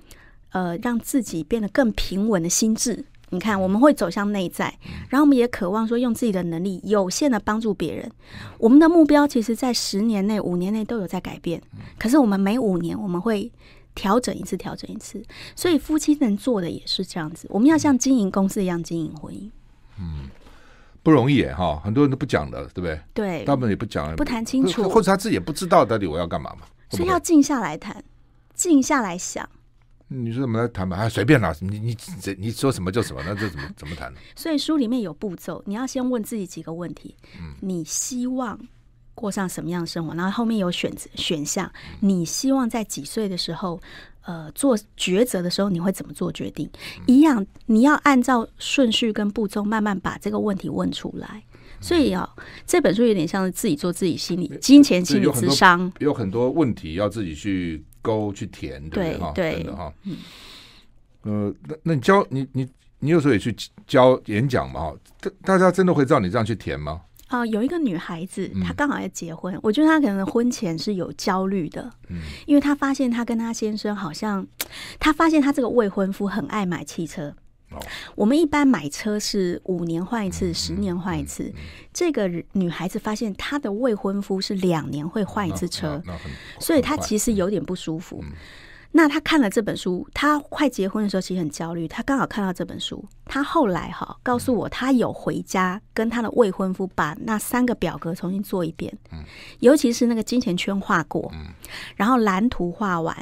[0.51, 3.05] 呃，让自己变得更平稳的心智。
[3.31, 4.79] 你看，我们会走向内在，
[5.09, 8.11] 然后我们也渴望说用自己的能力有限的帮助别人。
[8.59, 11.63] 我们的目标其实，在十年内、五年内都有在改变，
[11.99, 13.51] 可是我们每五年我们会。
[13.95, 15.23] 调整一次，调整一次，
[15.55, 17.47] 所以夫妻能做的也是这样子。
[17.51, 19.51] 我们要像经营公司一样经营婚姻，
[19.99, 20.31] 嗯，
[21.03, 23.01] 不容易哈，很多人都不讲的，对不对？
[23.13, 26.67] 对，大部分也不讲，不谈清楚，或者他自己也不知道到底我要干嘛嘛。
[26.91, 28.03] 所以要静下来谈，
[28.55, 29.49] 静下来想。
[30.09, 30.97] 你说怎么来谈吧？
[30.97, 34.19] 啊，随便啦，你你这你说什么就什么，那这怎么怎么谈呢？
[34.37, 37.17] 所以书里面有步骤，你要先问自己几个问题。
[37.39, 38.59] 嗯，你希望。
[39.15, 40.15] 过上什么样的生活？
[40.15, 41.71] 然后后面有选择选项，
[42.01, 43.81] 你希望在几岁的时候，
[44.23, 46.69] 呃，做抉择的时候，你会怎么做决定？
[47.07, 51.43] 一样，你要按照顺序跟步骤，慢慢把这个问题问出来。
[51.81, 52.29] 所以啊，
[52.65, 59.65] 这本书有点像是自己做自己心理金钱心理智商，有很多问题要自己去勾去填，对不对？
[59.65, 60.17] 对，哈，嗯，
[61.23, 62.69] 呃，那那你教你你
[63.01, 63.53] 你有时候也去
[63.85, 64.81] 教演讲嘛？
[64.81, 67.01] 哈，大大家真的会照你这样去填吗？
[67.33, 74.47] 啊、呃，有一个女孩子，她刚好要结婚，嗯、我觉得她可能婚前是有焦虑的，嗯，因为她发现她跟她先生好像，
[75.01, 77.35] 她发现她这个未婚夫很爱买汽车。
[77.71, 77.81] 哦，
[78.17, 81.51] 我们一般买车是五年换一次，嗯、十年换一次。
[81.91, 86.03] 这个女孩子发现她的未婚夫是两年会换一次车，
[86.61, 88.23] 所以她其实有点不舒服。
[88.93, 91.89] 嗯嗯那他看了这本书，他快结婚的时候其实很焦虑。
[91.89, 98.97] 他刚好看到这本书，他后来哈告诉我，他有回家跟他的未婚夫把那三个表格重新做一遍，
[99.61, 101.33] 尤其是那个金钱圈画过，
[101.97, 103.17] 然后蓝图画完，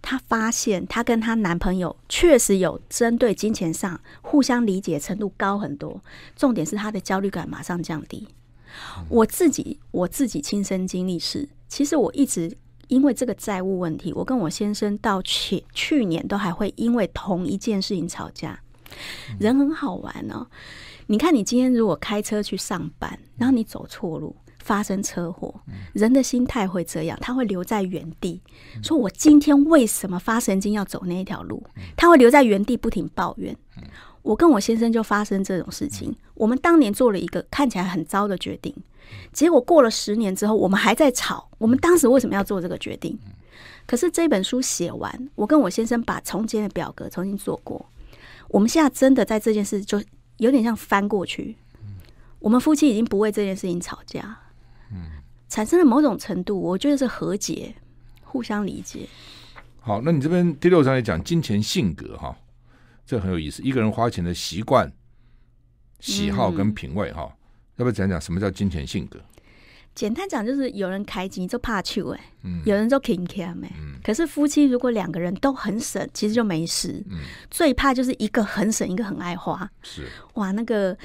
[0.00, 6.02] 他发现他跟他男朋友确实有针对金钱上互相理解程度高很多，
[6.34, 8.26] 重点是他的焦虑感马上降低。
[9.10, 12.56] 我自己我自己亲身经历是，其实我一直。
[12.90, 18.60] 因为这个债务问题，我跟我先生到去去年都还会因为同一件事情吵架。
[19.38, 20.44] 人很好玩哦，
[21.06, 25.54] 你看你今天如果开车去上班，然后你走错路发生车祸，
[25.92, 28.42] 人的心态会这样，他会留在原地，
[28.82, 31.62] 说我今天为什么发神经要走那一条路？
[31.96, 33.56] 他会留在原地不停抱怨。
[34.22, 38.74] 我跟我先生就发生这种事情，我们当年做了一个看起来很糟的决定。
[39.32, 41.48] 结果过了十年之后，我们还在吵。
[41.58, 43.18] 我们当时为什么要做这个决定？
[43.86, 47.84] 可是这本书写完，我跟我先生把从前的表格重新做过。
[48.48, 50.00] 我们现在真的在这件事就
[50.36, 51.56] 有点像翻过去。
[52.38, 54.38] 我们夫妻已经不为这件事情吵架，
[55.48, 57.74] 产生了某种程度，我觉得是和解，
[58.22, 59.08] 互相理解。
[59.80, 62.36] 好，那你这边第六章也讲金钱性格哈，
[63.10, 63.60] 这很有意思。
[63.64, 64.88] 一个人花钱的习惯、
[65.98, 67.22] 喜好跟品味哈。
[67.74, 69.18] 要不要讲讲什么叫金钱性格？
[69.96, 73.70] 简单讲就是有人开机就怕去哎，嗯、有人就勤俭哎。
[73.80, 77.04] 嗯、可是夫妻如果两个人都很省，其实就没事。
[77.10, 77.18] 嗯、
[77.50, 79.68] 最怕就是一个很省，一个很爱花。
[79.82, 80.96] 是哇，那个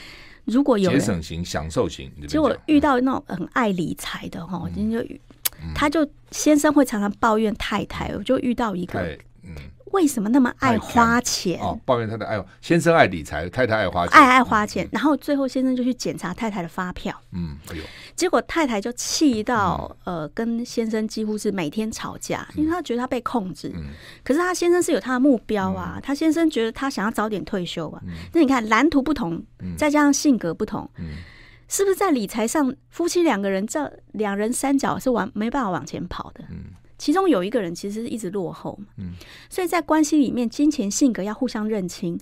[0.43, 5.03] 如果有节省型、享受型，结果遇到那种很爱理财的哈，嗯、就
[5.73, 9.17] 他就先生会常常抱怨太太，我就遇到一个。
[9.95, 11.57] 为什么那么爱花钱？
[11.61, 14.85] 哦，抱怨他的爱先生爱理财，太太爱花钱，爱爱花钱。
[14.91, 17.81] 然后最后先生就去检查太太的发票，嗯，哎呦，
[18.13, 23.73] 结果太太就气到呃，跟先生几乎是每天吵架，因为他觉得他被控制。
[24.21, 28.01] 可是他先生是有他的目标啊，他先生觉得他想要早点退休啊。
[28.33, 29.41] 那你看蓝图不同，
[29.77, 30.89] 再加上性格不同，
[31.69, 36.43] 是不是在理财上夫妻两个人这两人三角是往没办法往前跑的？
[36.97, 39.13] 其中有一个人其实是一直落后，嗯，
[39.49, 42.19] 所以在关系里面，金钱性格要互相认清。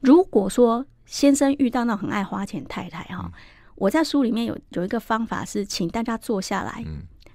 [0.00, 3.32] 如果说先生遇到那种很爱花钱太太哈，
[3.74, 6.84] 我在书里面有有一个方法是，请大家坐下来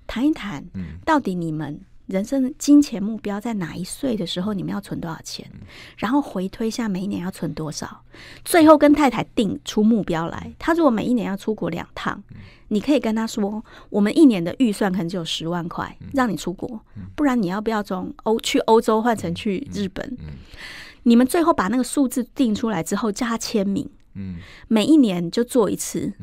[0.06, 0.64] 谈一谈，
[1.04, 5.50] 到底你们人生的金钱目标在哪一岁的时候，你们要存多少钱，
[5.98, 8.04] 然后回推一下每一年要存多少，
[8.44, 10.54] 最后跟太太定出目标来。
[10.60, 12.24] 他如果每一年要出国两趟。
[12.70, 20.18] 你可以跟他说，我们一年的预算可能只有十万块，让你出国，不然你要不要从欧去欧洲换成去日本？
[21.04, 23.88] 你们最后把那个数字定出来之后，叫他签名。
[24.68, 26.14] 每一年就做一次，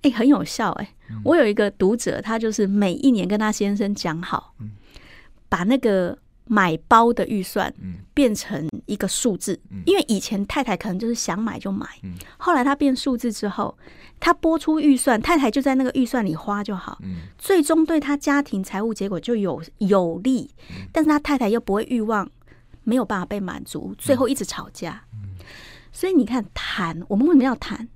[0.00, 0.94] 哎，很有效哎。
[1.24, 4.54] 我有一个读者，他就是每一年跟他先生讲好，
[5.48, 6.18] 把那个。
[6.50, 7.70] 买包的预算
[8.14, 11.86] 变成一个数字，因为以前太太可能就是想买就买，
[12.38, 13.76] 后来她变数字之后，
[14.18, 16.98] 她拨出预算，太太就在那个预算里花就好，
[17.36, 20.50] 最终对她家庭财务结果就有有利，
[20.90, 22.26] 但是她太太又不会欲望
[22.82, 25.04] 没有办法被满足，最后一直吵架。
[25.92, 27.86] 所以你看，谈我们为什么要谈？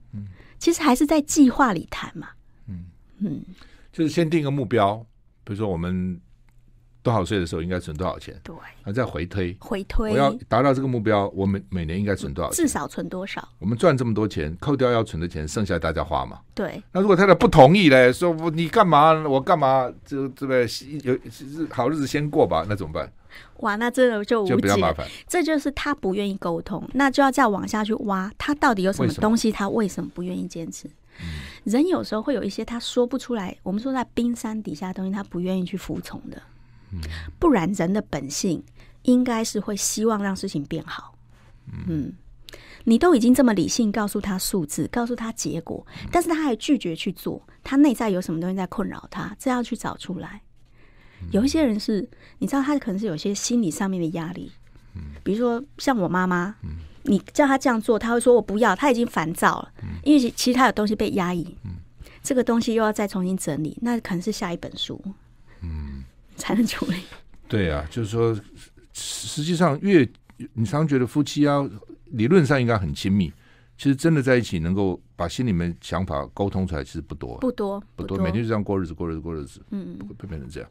[0.58, 2.28] 其实还是在计划里谈嘛。
[2.68, 2.84] 嗯
[3.20, 3.42] 嗯，
[3.90, 4.98] 就是先定个目标，
[5.42, 6.20] 比如说我们。
[7.02, 8.34] 多少岁的时候应该存多少钱？
[8.44, 10.12] 对，然后再回推，回推。
[10.12, 12.64] 我要达到这个目标，我每每年应该存多少钱？
[12.64, 13.46] 至少存多少？
[13.58, 16.38] 我们赚这么多钱，扣掉要存的钱，剩下大家花嘛？
[16.54, 16.82] 对。
[16.92, 19.12] 那如果太太不同意嘞，说我你干嘛？
[19.28, 19.92] 我干嘛？
[20.06, 20.60] 就这个
[21.02, 22.64] 有日好日子先过吧？
[22.68, 23.12] 那怎么办？
[23.58, 25.06] 哇，那这个就无解，就比较麻烦。
[25.26, 29.50] 这就是他不愿意沟通，那就要再往下去挖，他到底有什么东西？
[29.50, 30.86] 他为什么不愿意坚持？
[31.20, 31.26] 嗯、
[31.64, 36.40] 人有时候会有一些他说不出来，我们说在冰山底下的东西，他不愿意去服从的。
[37.38, 38.62] 不然，人的本性
[39.02, 41.14] 应该是会希望让事情变好。
[41.88, 42.12] 嗯，
[42.84, 50.42] 你都已经这么理性告诉他数字，告诉他结果，但是他还拒绝去做，他内在有什么东西在困扰他，这要去找出来。
[51.30, 52.08] 有一些人是，
[52.38, 54.50] 你知道，他可能是有些心理上面的压力。
[55.22, 56.54] 比如说像我妈妈，
[57.04, 61.56] 你叫他这样做，他会说我不要，他已经烦躁了，因为其他的东西被压抑。
[62.22, 65.02] 这个东西又要再重新整理，那可能是下一本书，
[65.60, 66.04] 嗯，
[66.42, 66.96] 才能处理。
[67.48, 68.36] 对啊，就是说，
[68.92, 70.06] 实际上越
[70.54, 71.64] 你常觉得夫妻啊，
[72.06, 73.32] 理论上应该很亲密，
[73.78, 80.68] 其实真的在一起能够把心里面想法沟通出来，其实不多，不多，不多，每天就这样过日子，过日子，过日子，嗯，不会变成这样。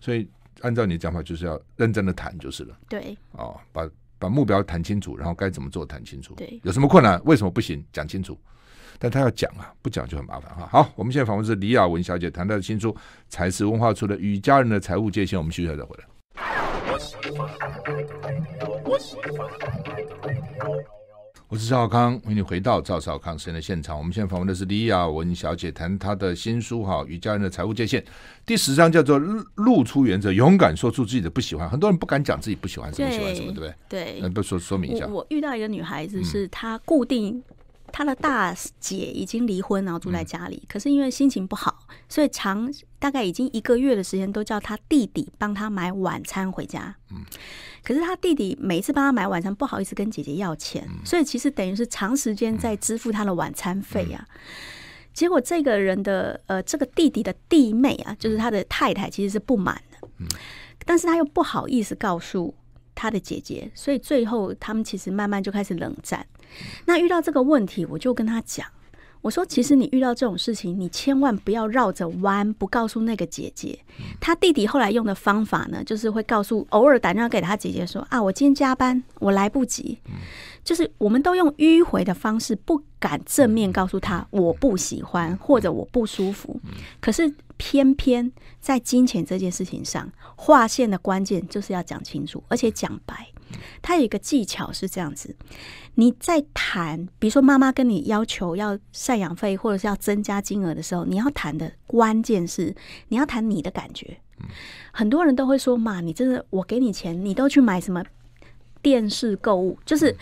[0.00, 0.28] 所以
[0.62, 2.76] 按照你的讲法，就是要认真的谈就是了。
[2.88, 6.34] 对，哦，把把目标谈清楚，然后该怎么做谈清楚。
[6.34, 8.36] 对，有什么困难，为什么不行，讲清楚。
[8.98, 10.68] 但他要讲啊，不讲就很麻烦哈。
[10.70, 12.92] 好，我们现在访问是李雅文小姐，谈她的新书
[13.28, 16.04] 《财是文化出的与家人的财务界限》，我们休息再回来。
[21.48, 23.98] 我是赵少康，欢迎你回到赵少康时间的现场。
[23.98, 28.00] 我们现在访问的是李雅文小姐，谈她的新书哈《与家人的财务界限》，
[28.46, 29.18] 第十章叫做
[29.56, 31.68] “露出原则，勇敢说出自己的不喜欢”。
[31.70, 33.74] 很多人不敢讲自己不喜欢什么，喜欢什么，对不对？
[33.86, 35.06] 对，那不说说明一下。
[35.06, 37.42] 我，我遇到一个女孩子，是她固定。
[37.92, 40.62] 他的大姐已经离婚，然后住在家里。
[40.68, 46.96] 可是因为心情不好，所以长大概已经一个月的时间都叫他弟弟帮他买晚餐回家。
[47.84, 54.26] 可是他弟弟每一次帮他买晚餐，不好意思跟姐姐要钱，所以其实等于是长时间在支付他的晚餐费啊。
[55.12, 60.08] 结果这个人的呃，这个弟弟的弟妹啊，就是他的太太，其实是不满的。
[60.86, 62.54] 但是他又不好意思告诉
[62.94, 66.26] 他的姐姐，所以最后他们其实慢慢就开始冷战。
[66.86, 68.66] 那遇到这个问题，我就跟他讲，
[69.20, 73.78] 我说：“其实你遇到这种事情，你千万不要绕着弯，不告诉那个姐姐。
[74.20, 79.98] 他弟弟后来用的方法呢，就是会告诉，偶尔打电话给他姐姐说：‘啊，我今天加班，我来不及。’
[80.64, 86.60] 就是我们都用迂回的方式，不敢正面告诉他我不喜欢或者我不舒服。
[87.00, 88.30] 可是偏偏
[88.60, 93.31] 在金钱这件事情上，划线的关键就是要讲清楚，而且讲白。
[93.80, 95.34] 他有一个技巧是这样子。”
[95.96, 102.74] 你在谈，比如说妈妈跟你要求要赡养费或者是要增加金额的时候，你要谈的关键是
[103.08, 104.16] 你要谈你的感觉。
[104.90, 108.02] 很多人都会说嘛，你真的我给你钱，你都去买什么
[108.80, 109.78] 电视购物？
[109.84, 110.16] 就是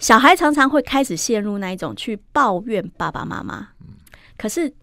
[0.00, 3.68] 小孩常常会开始陷入那一种去抱怨爸爸妈妈。
[4.36, 4.74] 可是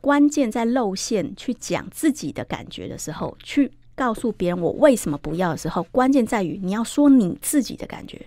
[0.00, 3.72] 关键在露馅去讲自己的感觉的时候，去。
[3.98, 8.24] 告诉别人我为什么不要的时候，关键在于你要说你自己的感觉。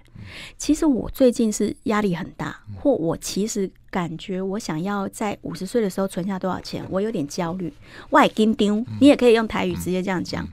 [0.57, 7.74] 其实我最近是压力很大，或我其实感觉我想要在五十岁的时候存下多少钱，我有点焦虑。
[8.09, 10.45] 我也紧张，你也可以用台语直接这样讲。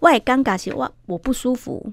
[0.00, 1.90] 外尴尬些，我我不舒服，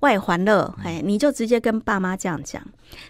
[0.00, 0.74] 我也欢乐。
[0.84, 2.62] 哎，你就直接跟爸妈这样讲。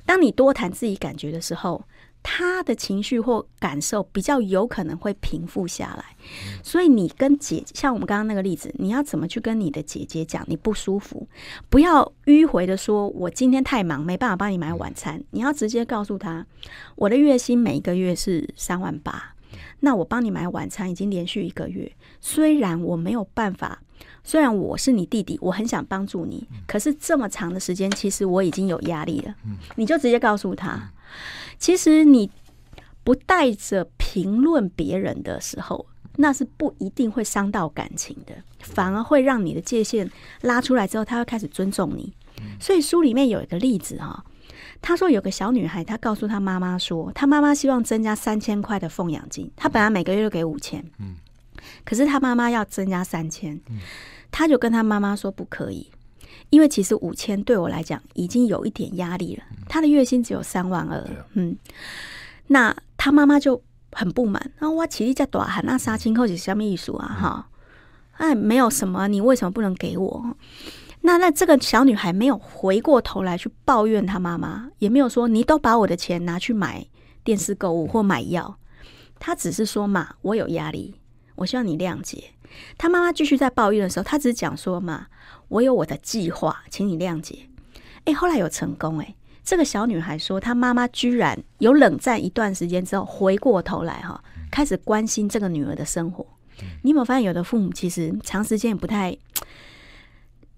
[0.07, 1.83] 当你多谈自己感觉的时候。
[2.27, 6.17] 他的情绪或感受比较有可能会平复下来，
[6.63, 11.29] 所以你跟姐，像我们刚刚那个例子，你要怎么去跟你的姐姐讲你不舒服？
[11.69, 15.23] 不要迂回的说，我今天太忙，没办法帮你买晚餐。
[15.33, 16.47] 你要直接告诉他，
[16.97, 19.34] 我的月薪每一个月是三万八，
[19.85, 23.83] 那我帮你买晚餐已经连续一个月，虽然我没有办法，
[24.25, 29.35] 虽然我是你弟弟，我很想帮助你，可是这么长的时间，其实我已经有压力了。
[29.77, 30.91] 你就直接告诉他。
[31.59, 32.31] 其实你
[33.05, 40.11] 不带着评论别人的时候，那是不一定会伤到感情的，反而会让你的界限
[40.41, 42.11] 拉出来之后，他会开始尊重你。
[42.59, 44.25] 所以书里面有一个例子哈，
[44.87, 51.17] 他说有个小女孩，她告诉她妈妈说，她妈妈希望增加三千块的奉养金，她本来每个月都给五千，嗯
[51.87, 53.59] 可是她妈妈要增加三千，
[54.31, 55.91] 她就跟她妈妈说不可以。
[56.51, 61.57] 因为其实五千对我来讲已经有一点压力了，她的月薪只有三万二，嗯，
[62.49, 63.63] 那她妈妈就
[63.93, 67.09] 很不满，那我起立在大喊那杀青后是什么意思啊？
[67.09, 67.49] 哈，
[68.19, 70.37] 哎，没有什么，你为什么不能给我？
[71.07, 76.87] 那那这个小女孩没有回过头来去抱怨她妈妈，也没有说你都把我的钱拿去买
[77.23, 78.59] 电视购物或买药，
[79.19, 80.95] 她只是说嘛，我有压力，
[81.35, 82.31] 我希望你谅解。
[82.79, 85.09] 她妈妈继续在抱怨的时候，她只是讲说嘛。
[85.49, 87.51] 我有我的计划，请你谅解。
[88.07, 89.15] 哎，后来有成功哎。
[89.45, 96.27] 这个小女孩说，她妈妈居然有冷战一段时间之后，回过头来哈，开始关心这个女儿的生活。
[96.83, 99.15] 你有没有发现，有的父母其实长时间也不太，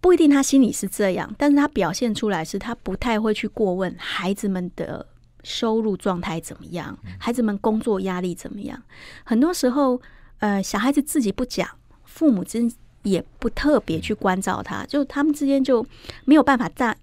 [0.07, 5.05] 不一定他心里是这样，但是他表现出来是他不太会去过问孩子们的
[5.43, 8.81] 收入状态怎么样，孩子们工作压力怎么样。
[9.25, 10.01] 很多时候，
[10.39, 11.69] 呃，小孩子自己不讲，
[12.05, 12.73] 父母真。
[13.03, 15.87] 也不特别去关照他，就他们之间就
[16.25, 16.97] 没有办法在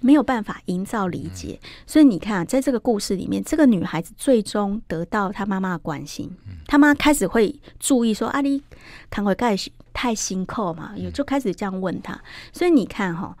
[0.00, 6.28] 没有办法营造理解，所以你看啊，在这个故事里面，这个女孩子最终得到她妈妈的关心，
[6.66, 8.60] 她妈开始会注意说：“阿丽
[9.08, 9.56] 看会盖
[9.92, 12.20] 太辛苦嘛？”有就开始这样问他。
[12.52, 13.36] 所以你看哈，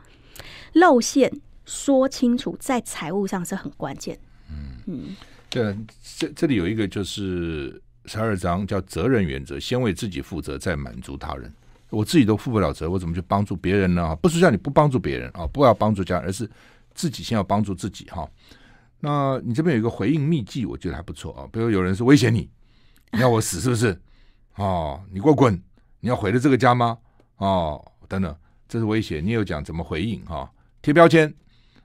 [0.74, 1.32] 露馅
[1.64, 4.18] 说清楚，在财务上是很关键。
[4.50, 5.16] 嗯嗯，
[5.50, 5.76] 对，
[6.16, 11.52] 这这里有一个就是十二章叫责任原则，先为自己负责，再满足他人。
[11.90, 14.14] 我自己都负不了责，我怎么去帮助别人呢？
[14.16, 16.48] 不是叫你不帮助别人啊，不要帮助家人，而是
[16.94, 18.28] 自己先要帮助自己哈。
[19.00, 21.48] 那你这边有一个回应秘籍，我觉得还不错啊。
[21.52, 22.50] 比如有人是威胁你，
[23.12, 23.98] 你要我死是不是？
[24.56, 25.58] 哦，你给我滚！
[26.08, 26.96] 你要毁了这个家吗？
[27.36, 28.34] 哦，等等，
[28.66, 29.20] 这是威胁。
[29.20, 30.50] 你有讲怎么回应哈？
[30.80, 31.28] 贴标签，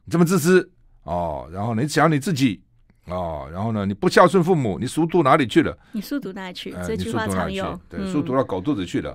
[0.05, 0.71] 你这么自私
[1.03, 1.45] 哦。
[1.51, 2.63] 然后你想你自己
[3.07, 3.49] 哦。
[3.51, 5.77] 然后呢，你不孝顺父母，你书读哪里去了？
[5.91, 6.71] 你书读哪里去？
[6.87, 7.77] 这句话常用。
[7.89, 9.11] 对，书读到狗肚子去了。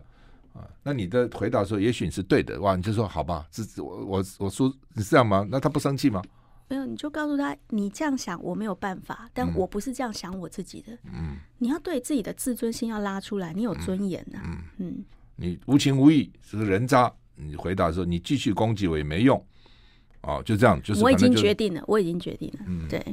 [0.53, 5.47] 啊那你的回答说，也许你是对的，哇，你就说好吧，这我我我说你是这样吗？
[5.51, 6.23] 那他不生气吗？
[6.69, 10.93] 没有，你就告诉他，你这样想我没有办法，但我不是这样想我自己的。
[11.05, 14.45] 嗯，你要对自己的自尊心要拉出来，你有尊严呐、啊。
[14.79, 15.05] 嗯嗯，
[15.37, 19.43] 你无情无义是个人渣，你回答说你继续攻击我也没用。
[20.23, 22.61] 哦，就这样，就是我已经决定了，我已经决定了。
[22.67, 23.05] 嗯，对。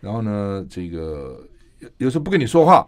[0.00, 1.48] 然后呢，这个
[1.98, 2.86] 有时候不跟你说话。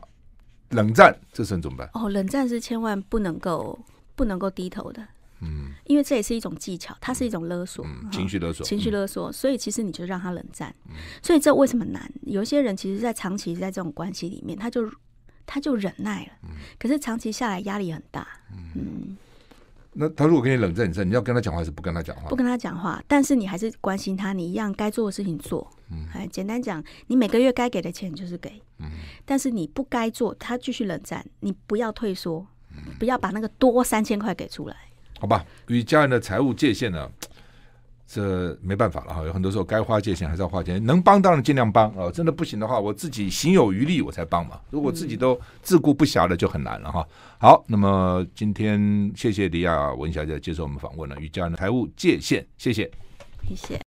[0.70, 1.88] 冷战，这时候怎么办？
[1.92, 3.78] 哦，冷战是千万不能够
[4.16, 5.06] 不能够低头的，
[5.44, 9.30] 嗯，因为这也是一种技巧，它是一种勒索，嗯、情绪勒索，情绪勒索。
[9.30, 12.10] 所以其实你就让他冷战，嗯、所以这为什么难？
[12.22, 14.90] 有些人其实，在长期在这种关系里面，他就
[15.44, 18.70] 他就忍耐了，嗯、可是长期下来压力很大，嗯。
[18.74, 19.16] 嗯
[19.96, 22.28] 那他如果跟你冷战，你你要跟他讲话还是不跟他讲话？
[22.28, 25.70] 不跟他讲话，但是你还是关心他，你一样该做的事情做。
[25.88, 28.60] 嗯，哎，简单讲，你每个月该给的钱就是给。
[28.80, 28.90] 嗯，
[29.24, 34.76] 但是你不该做，他继续冷战，你不要退缩，嗯、不要把那个多三千块给出来。
[35.20, 37.10] 好吧，与家人的财务界限呢？
[38.06, 44.60] 这没办法了哈，有很多时候该花界限还是要花钱，能帮当然尽量帮啊，真的不行的话，我自己行有余力我才帮嘛。
[44.70, 47.04] 如果自己都自顾不暇的，就很难了哈。
[47.38, 52.88] 好，那么今天谢谢李亚文小姐接受我们访问了，与家人的财务界限，谢谢，
[53.48, 53.83] 谢谢。